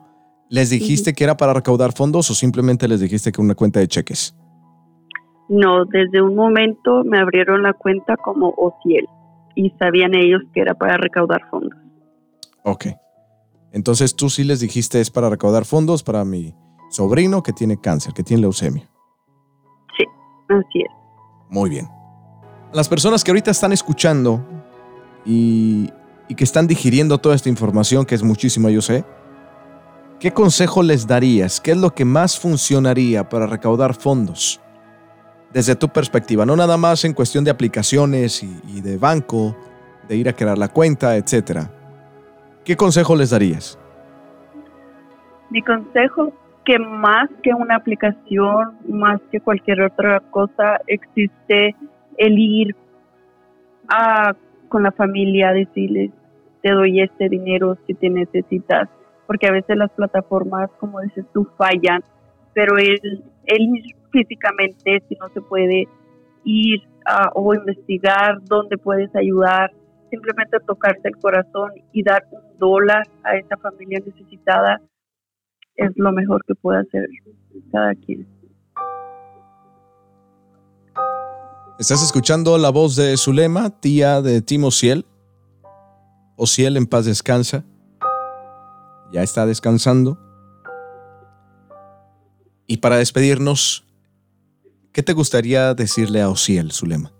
¿les 0.51 0.71
dijiste 0.71 1.14
que 1.14 1.25
era 1.25 1.37
para 1.37 1.55
recaudar 1.55 1.93
fondos 1.93 2.31
o 2.31 2.35
simplemente 2.35 2.88
les 2.88 3.01
dijiste 3.01 3.33
que 3.33 3.41
una 3.41 3.55
cuenta 3.55 3.81
de 3.81 3.88
cheques? 3.88 4.37
No, 5.49 5.87
desde 5.87 6.21
un 6.21 6.35
momento 6.35 7.05
me 7.05 7.19
abrieron 7.19 7.62
la 7.62 7.73
cuenta 7.73 8.17
como 8.17 8.51
Ociel 8.51 9.07
y 9.59 9.71
sabían 9.71 10.14
ellos 10.14 10.40
que 10.55 10.61
era 10.61 10.73
para 10.75 10.97
recaudar 10.97 11.42
fondos. 11.51 11.77
Ok. 12.62 12.87
Entonces 13.73 14.14
tú 14.14 14.31
sí 14.31 14.44
les 14.44 14.61
dijiste 14.61 15.01
es 15.01 15.11
para 15.11 15.29
recaudar 15.29 15.64
fondos 15.64 16.05
para 16.05 16.25
mi 16.25 16.55
sobrino 16.90 17.42
que 17.42 17.53
tiene 17.53 17.77
cáncer, 17.77 18.14
que 18.14 18.23
tiene 18.23 18.42
leucemia. 18.42 18.88
Sí, 19.97 20.05
así 20.49 20.83
es. 20.83 20.92
Muy 21.51 21.71
bien. 21.71 21.88
Las 22.73 22.88
personas 22.88 23.25
que 23.25 23.33
ahorita 23.33 23.51
están 23.51 23.73
escuchando 23.73 24.47
y, 25.27 25.90
y 26.29 26.37
que 26.37 26.44
están 26.44 26.68
digiriendo 26.68 27.18
toda 27.18 27.35
esta 27.35 27.49
información, 27.49 28.05
que 28.07 28.14
es 28.14 28.23
muchísima, 28.23 28.71
yo 28.71 28.81
sé, 28.81 29.05
¿qué 30.21 30.31
consejo 30.31 30.85
les 30.85 31.05
darías? 31.05 31.61
¿Qué 31.61 31.73
es 31.73 31.79
lo 31.79 31.92
que 31.92 32.05
más 32.05 32.38
funcionaría 32.38 33.29
para 33.29 33.49
recaudar 33.49 33.94
fondos? 33.94 34.61
Desde 35.53 35.75
tu 35.75 35.89
perspectiva, 35.89 36.45
no 36.45 36.57
nada 36.57 36.77
más 36.77 37.05
en 37.05 37.15
cuestión 37.15 37.45
de 37.45 37.51
aplicaciones 37.51 38.43
y, 38.43 38.81
de 38.81 38.99
banco, 38.99 39.57
de 40.09 40.17
ir 40.17 40.29
a 40.29 40.33
crear 40.33 40.59
la 40.59 40.69
cuenta, 40.69 41.17
etcétera. 41.17 41.71
¿Qué 42.65 42.77
consejo 42.77 43.17
les 43.17 43.31
darías? 43.31 43.79
Mi 45.51 45.63
consejo 45.63 46.33
que 46.65 46.79
más 46.79 47.31
que 47.43 47.55
una 47.55 47.77
aplicación, 47.77 48.77
más 48.87 49.21
que 49.33 49.41
cualquier 49.41 49.81
otra 49.81 50.21
cosa, 50.31 50.79
existe 50.87 51.75
el 52.19 52.39
ir 52.39 52.77
a, 53.89 54.35
con 54.69 54.83
la 54.83 54.93
familia, 54.93 55.53
decirles, 55.53 56.11
te 56.63 56.73
doy 56.73 57.01
este 57.01 57.31
dinero 57.31 57.79
si 57.87 57.95
te 57.95 58.11
necesitas, 58.11 58.89
porque 59.27 59.47
a 59.47 59.53
veces 59.53 59.77
las 59.79 59.91
plataformas, 59.93 60.69
como 60.79 61.01
dices 61.01 61.25
tú, 61.33 61.49
fallan, 61.57 62.03
pero 62.59 62.77
él, 62.77 63.23
él 63.44 63.68
físicamente, 64.11 65.01
si 65.09 65.14
no 65.14 65.29
se 65.33 65.40
puede 65.40 65.87
ir 66.42 66.81
o 67.37 67.55
investigar 67.55 68.42
dónde 68.47 68.77
puedes 68.77 69.14
ayudar, 69.14 69.71
simplemente 70.11 70.57
tocarse 70.66 71.03
el 71.05 71.16
corazón 71.18 71.71
y 71.92 72.03
dar 72.03 72.27
un 72.33 72.59
dólar 72.59 73.07
a 73.23 73.37
esa 73.37 73.57
familia 73.59 74.01
necesitada 74.05 74.81
es 75.77 75.92
lo 75.94 76.11
mejor 76.11 76.44
que 76.49 76.57
puede 76.57 76.81
hacer 76.81 77.09
cada 77.71 77.94
quien. 77.94 78.27
Estás 81.79 82.03
escuchando 82.03 82.59
la 82.59 82.71
voz 82.71 82.97
de 82.97 83.16
Zulema, 83.16 83.71
tía 83.71 84.21
de 84.21 84.42
Timo 84.42 84.73
Ciel. 84.73 85.07
Ociel 86.35 86.77
en 86.77 86.87
paz 86.87 87.05
descansa. 87.05 87.64
Ya 89.12 89.23
está 89.23 89.47
descansando. 89.47 90.28
Y 92.69 92.77
para 92.77 92.99
despedirnos, 92.99 93.85
¿qué 94.93 95.03
te 95.03 95.15
gustaría 95.15 95.73
decirle 95.73 96.21
a 96.21 96.29
Ociel, 96.29 96.71
Zulema? 96.71 97.11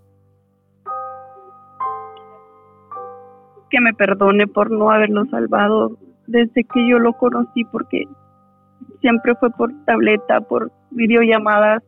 Que 3.71 3.81
me 3.81 3.95
perdone 3.95 4.47
por 4.47 4.71
no 4.71 4.91
haberlo 4.91 5.25
salvado 5.31 5.99
desde 6.27 6.65
que 6.65 6.87
yo 6.87 6.99
lo 6.99 7.15
conocí, 7.15 7.65
porque 7.65 8.05
siempre 9.01 9.35
fue 9.41 9.51
por 9.51 9.73
tableta, 9.87 10.43
por 10.43 10.71
videollamadas 10.91 11.83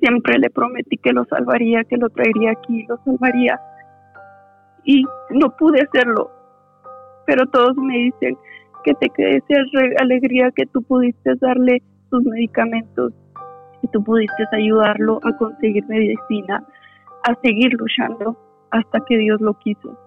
siempre 0.00 0.38
le 0.38 0.50
prometí 0.50 0.96
que 0.98 1.12
lo 1.12 1.24
salvaría, 1.26 1.84
que 1.84 1.96
lo 1.96 2.10
traería 2.10 2.50
aquí, 2.50 2.84
lo 2.88 2.98
salvaría. 3.04 3.58
Y 4.84 5.04
no 5.30 5.56
pude 5.56 5.80
hacerlo. 5.80 6.30
Pero 7.26 7.46
todos 7.46 7.76
me 7.76 7.96
dicen 7.98 8.36
que 8.84 8.94
te 8.94 9.08
quede 9.10 9.42
esa 9.48 10.02
alegría 10.02 10.50
que 10.50 10.66
tú 10.66 10.82
pudiste 10.82 11.34
darle 11.40 11.82
sus 12.10 12.22
medicamentos, 12.24 13.12
que 13.80 13.88
tú 13.88 14.02
pudiste 14.02 14.44
ayudarlo 14.52 15.20
a 15.22 15.36
conseguir 15.36 15.84
medicina, 15.86 16.64
a 17.24 17.34
seguir 17.42 17.72
luchando 17.74 18.36
hasta 18.70 19.00
que 19.06 19.18
Dios 19.18 19.40
lo 19.40 19.58
quiso. 19.58 19.98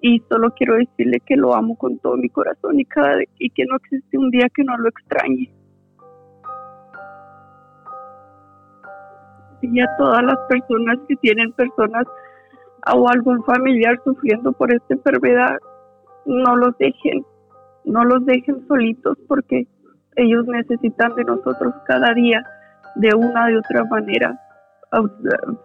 Y 0.00 0.22
solo 0.28 0.50
quiero 0.50 0.74
decirle 0.74 1.20
que 1.20 1.36
lo 1.36 1.54
amo 1.54 1.76
con 1.76 1.98
todo 1.98 2.16
mi 2.16 2.28
corazón 2.28 2.78
y, 2.78 2.84
cada, 2.84 3.22
y 3.38 3.50
que 3.50 3.64
no 3.64 3.76
existe 3.76 4.18
un 4.18 4.30
día 4.30 4.48
que 4.54 4.64
no 4.64 4.76
lo 4.76 4.88
extrañe. 4.88 5.50
y 9.72 9.80
a 9.80 9.96
todas 9.96 10.22
las 10.22 10.38
personas 10.48 10.98
que 11.08 11.16
tienen 11.16 11.52
personas 11.52 12.04
o 12.92 13.08
algún 13.08 13.42
familiar 13.44 13.98
sufriendo 14.04 14.52
por 14.52 14.72
esta 14.72 14.94
enfermedad, 14.94 15.58
no 16.26 16.56
los 16.56 16.76
dejen, 16.78 17.24
no 17.84 18.04
los 18.04 18.24
dejen 18.26 18.66
solitos 18.68 19.16
porque 19.26 19.66
ellos 20.16 20.46
necesitan 20.46 21.14
de 21.14 21.24
nosotros 21.24 21.74
cada 21.86 22.12
día 22.14 22.44
de 22.96 23.14
una 23.14 23.46
de 23.46 23.58
otra 23.58 23.84
manera, 23.84 24.40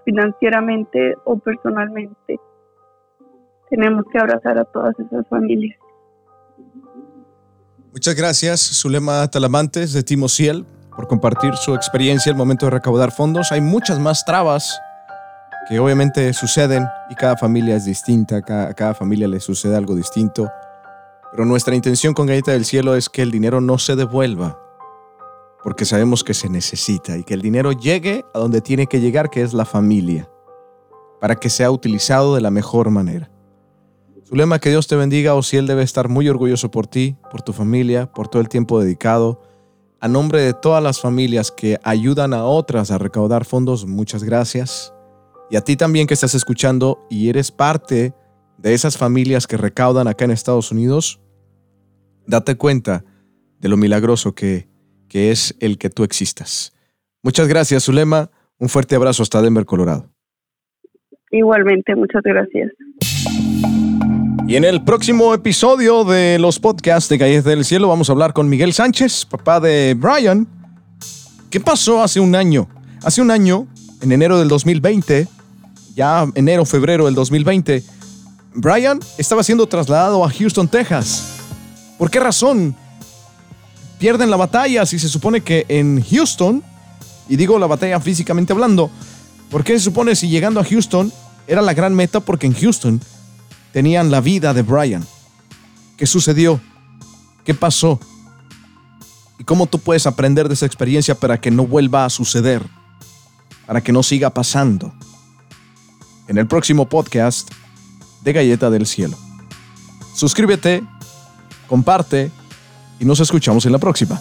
financieramente 0.05 1.15
o 1.25 1.37
personalmente. 1.37 2.39
Tenemos 3.69 4.05
que 4.11 4.17
abrazar 4.17 4.57
a 4.57 4.65
todas 4.65 4.99
esas 4.99 5.27
familias. 5.27 5.77
Muchas 7.91 8.15
gracias, 8.15 8.81
Zulema 8.81 9.27
Talamantes 9.27 9.93
de 9.93 10.03
Timo 10.03 10.27
Ciel 10.27 10.65
por 10.95 11.07
compartir 11.07 11.55
su 11.55 11.73
experiencia 11.75 12.31
al 12.31 12.37
momento 12.37 12.65
de 12.65 12.71
recaudar 12.71 13.11
fondos. 13.11 13.51
Hay 13.51 13.61
muchas 13.61 13.99
más 13.99 14.25
trabas 14.25 14.79
que 15.67 15.79
obviamente 15.79 16.33
suceden 16.33 16.87
y 17.09 17.15
cada 17.15 17.37
familia 17.37 17.75
es 17.75 17.85
distinta, 17.85 18.41
cada, 18.41 18.69
a 18.69 18.73
cada 18.73 18.93
familia 18.93 19.27
le 19.27 19.39
sucede 19.39 19.75
algo 19.75 19.95
distinto. 19.95 20.49
Pero 21.31 21.45
nuestra 21.45 21.75
intención 21.75 22.13
con 22.13 22.27
Galleta 22.27 22.51
del 22.51 22.65
Cielo 22.65 22.95
es 22.95 23.09
que 23.09 23.21
el 23.21 23.31
dinero 23.31 23.61
no 23.61 23.77
se 23.77 23.95
devuelva, 23.95 24.59
porque 25.63 25.85
sabemos 25.85 26.23
que 26.23 26.33
se 26.33 26.49
necesita 26.49 27.17
y 27.17 27.23
que 27.23 27.33
el 27.33 27.41
dinero 27.41 27.71
llegue 27.71 28.25
a 28.33 28.39
donde 28.39 28.61
tiene 28.61 28.87
que 28.87 28.99
llegar, 28.99 29.29
que 29.29 29.41
es 29.41 29.53
la 29.53 29.65
familia, 29.65 30.29
para 31.19 31.35
que 31.35 31.49
sea 31.49 31.71
utilizado 31.71 32.35
de 32.35 32.41
la 32.41 32.51
mejor 32.51 32.89
manera. 32.89 33.29
Su 34.23 34.35
lema, 34.35 34.59
que 34.59 34.69
Dios 34.69 34.87
te 34.87 34.95
bendiga, 34.95 35.35
o 35.35 35.43
si 35.43 35.57
Él 35.57 35.67
debe 35.67 35.83
estar 35.83 36.07
muy 36.07 36.29
orgulloso 36.29 36.69
por 36.71 36.87
ti, 36.87 37.17
por 37.31 37.41
tu 37.41 37.53
familia, 37.53 38.11
por 38.11 38.27
todo 38.27 38.41
el 38.41 38.49
tiempo 38.49 38.79
dedicado 38.79 39.41
a 40.01 40.07
nombre 40.07 40.41
de 40.41 40.53
todas 40.53 40.81
las 40.81 41.01
familias 41.01 41.51
que 41.51 41.77
ayudan 41.83 42.33
a 42.33 42.45
otras 42.45 42.89
a 42.89 42.97
recaudar 42.97 43.43
fondos, 43.43 43.85
muchas 43.85 44.23
gracias. 44.23 44.93
Y 45.49 45.57
a 45.57 45.61
ti 45.61 45.75
también 45.75 46.07
que 46.07 46.13
estás 46.13 46.35
escuchando 46.35 47.05
y 47.09 47.27
eres 47.27 47.51
parte 47.51 48.13
de 48.61 48.73
esas 48.73 48.97
familias 48.97 49.47
que 49.47 49.57
recaudan 49.57 50.07
acá 50.07 50.25
en 50.25 50.31
Estados 50.31 50.71
Unidos, 50.71 51.19
date 52.27 52.55
cuenta 52.55 53.03
de 53.59 53.69
lo 53.69 53.77
milagroso 53.77 54.35
que, 54.35 54.67
que 55.07 55.31
es 55.31 55.55
el 55.59 55.77
que 55.77 55.89
tú 55.89 56.03
existas. 56.03 56.73
Muchas 57.21 57.47
gracias, 57.47 57.85
Zulema. 57.85 58.29
Un 58.57 58.69
fuerte 58.69 58.95
abrazo 58.95 59.23
hasta 59.23 59.41
Denver, 59.41 59.65
Colorado. 59.65 60.09
Igualmente, 61.31 61.95
muchas 61.95 62.21
gracias. 62.23 62.71
Y 64.47 64.55
en 64.55 64.63
el 64.63 64.83
próximo 64.83 65.33
episodio 65.33 66.03
de 66.03 66.39
los 66.39 66.59
podcasts 66.59 67.07
de 67.07 67.19
Calles 67.19 67.43
del 67.43 67.63
Cielo 67.63 67.87
vamos 67.87 68.09
a 68.09 68.13
hablar 68.13 68.33
con 68.33 68.49
Miguel 68.49 68.73
Sánchez, 68.73 69.25
papá 69.25 69.59
de 69.59 69.95
Brian. 69.95 70.47
¿Qué 71.51 71.59
pasó 71.59 72.01
hace 72.01 72.19
un 72.19 72.35
año? 72.35 72.67
Hace 73.03 73.21
un 73.21 73.29
año, 73.31 73.67
en 74.01 74.11
enero 74.11 74.39
del 74.39 74.47
2020, 74.47 75.27
ya 75.95 76.25
enero, 76.33 76.65
febrero 76.65 77.05
del 77.05 77.13
2020, 77.13 77.83
Brian 78.53 78.99
estaba 79.17 79.43
siendo 79.43 79.67
trasladado 79.67 80.23
a 80.25 80.29
Houston, 80.31 80.67
Texas. 80.67 81.35
¿Por 81.97 82.09
qué 82.09 82.19
razón? 82.19 82.75
Pierden 83.99 84.29
la 84.29 84.37
batalla 84.37 84.85
si 84.85 84.97
se 84.97 85.09
supone 85.09 85.41
que 85.41 85.65
en 85.67 86.03
Houston, 86.03 86.63
y 87.27 87.35
digo 87.35 87.59
la 87.59 87.67
batalla 87.67 87.99
físicamente 87.99 88.53
hablando, 88.53 88.89
¿por 89.51 89.63
qué 89.63 89.73
se 89.73 89.85
supone 89.85 90.15
si 90.15 90.29
llegando 90.29 90.59
a 90.59 90.63
Houston 90.63 91.11
era 91.47 91.61
la 91.61 91.73
gran 91.73 91.93
meta? 91.93 92.21
Porque 92.21 92.47
en 92.47 92.53
Houston 92.53 93.01
tenían 93.71 94.09
la 94.09 94.21
vida 94.21 94.53
de 94.53 94.61
Brian. 94.61 95.05
¿Qué 95.97 96.07
sucedió? 96.07 96.59
¿Qué 97.43 97.53
pasó? 97.53 97.99
¿Y 99.37 99.43
cómo 99.43 99.67
tú 99.67 99.79
puedes 99.79 100.07
aprender 100.07 100.47
de 100.47 100.53
esa 100.53 100.65
experiencia 100.65 101.15
para 101.15 101.39
que 101.39 101.51
no 101.51 101.67
vuelva 101.67 102.05
a 102.05 102.09
suceder? 102.09 102.65
Para 103.67 103.81
que 103.81 103.91
no 103.91 104.01
siga 104.01 104.29
pasando. 104.29 104.93
En 106.27 106.37
el 106.37 106.47
próximo 106.47 106.87
podcast 106.87 107.49
de 108.21 108.33
Galleta 108.33 108.69
del 108.69 108.85
Cielo. 108.85 109.17
Suscríbete, 110.15 110.83
comparte 111.67 112.31
y 112.99 113.05
nos 113.05 113.19
escuchamos 113.19 113.65
en 113.65 113.71
la 113.71 113.77
próxima. 113.77 114.19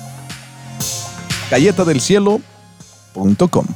galletadelcielo.com 1.51 3.67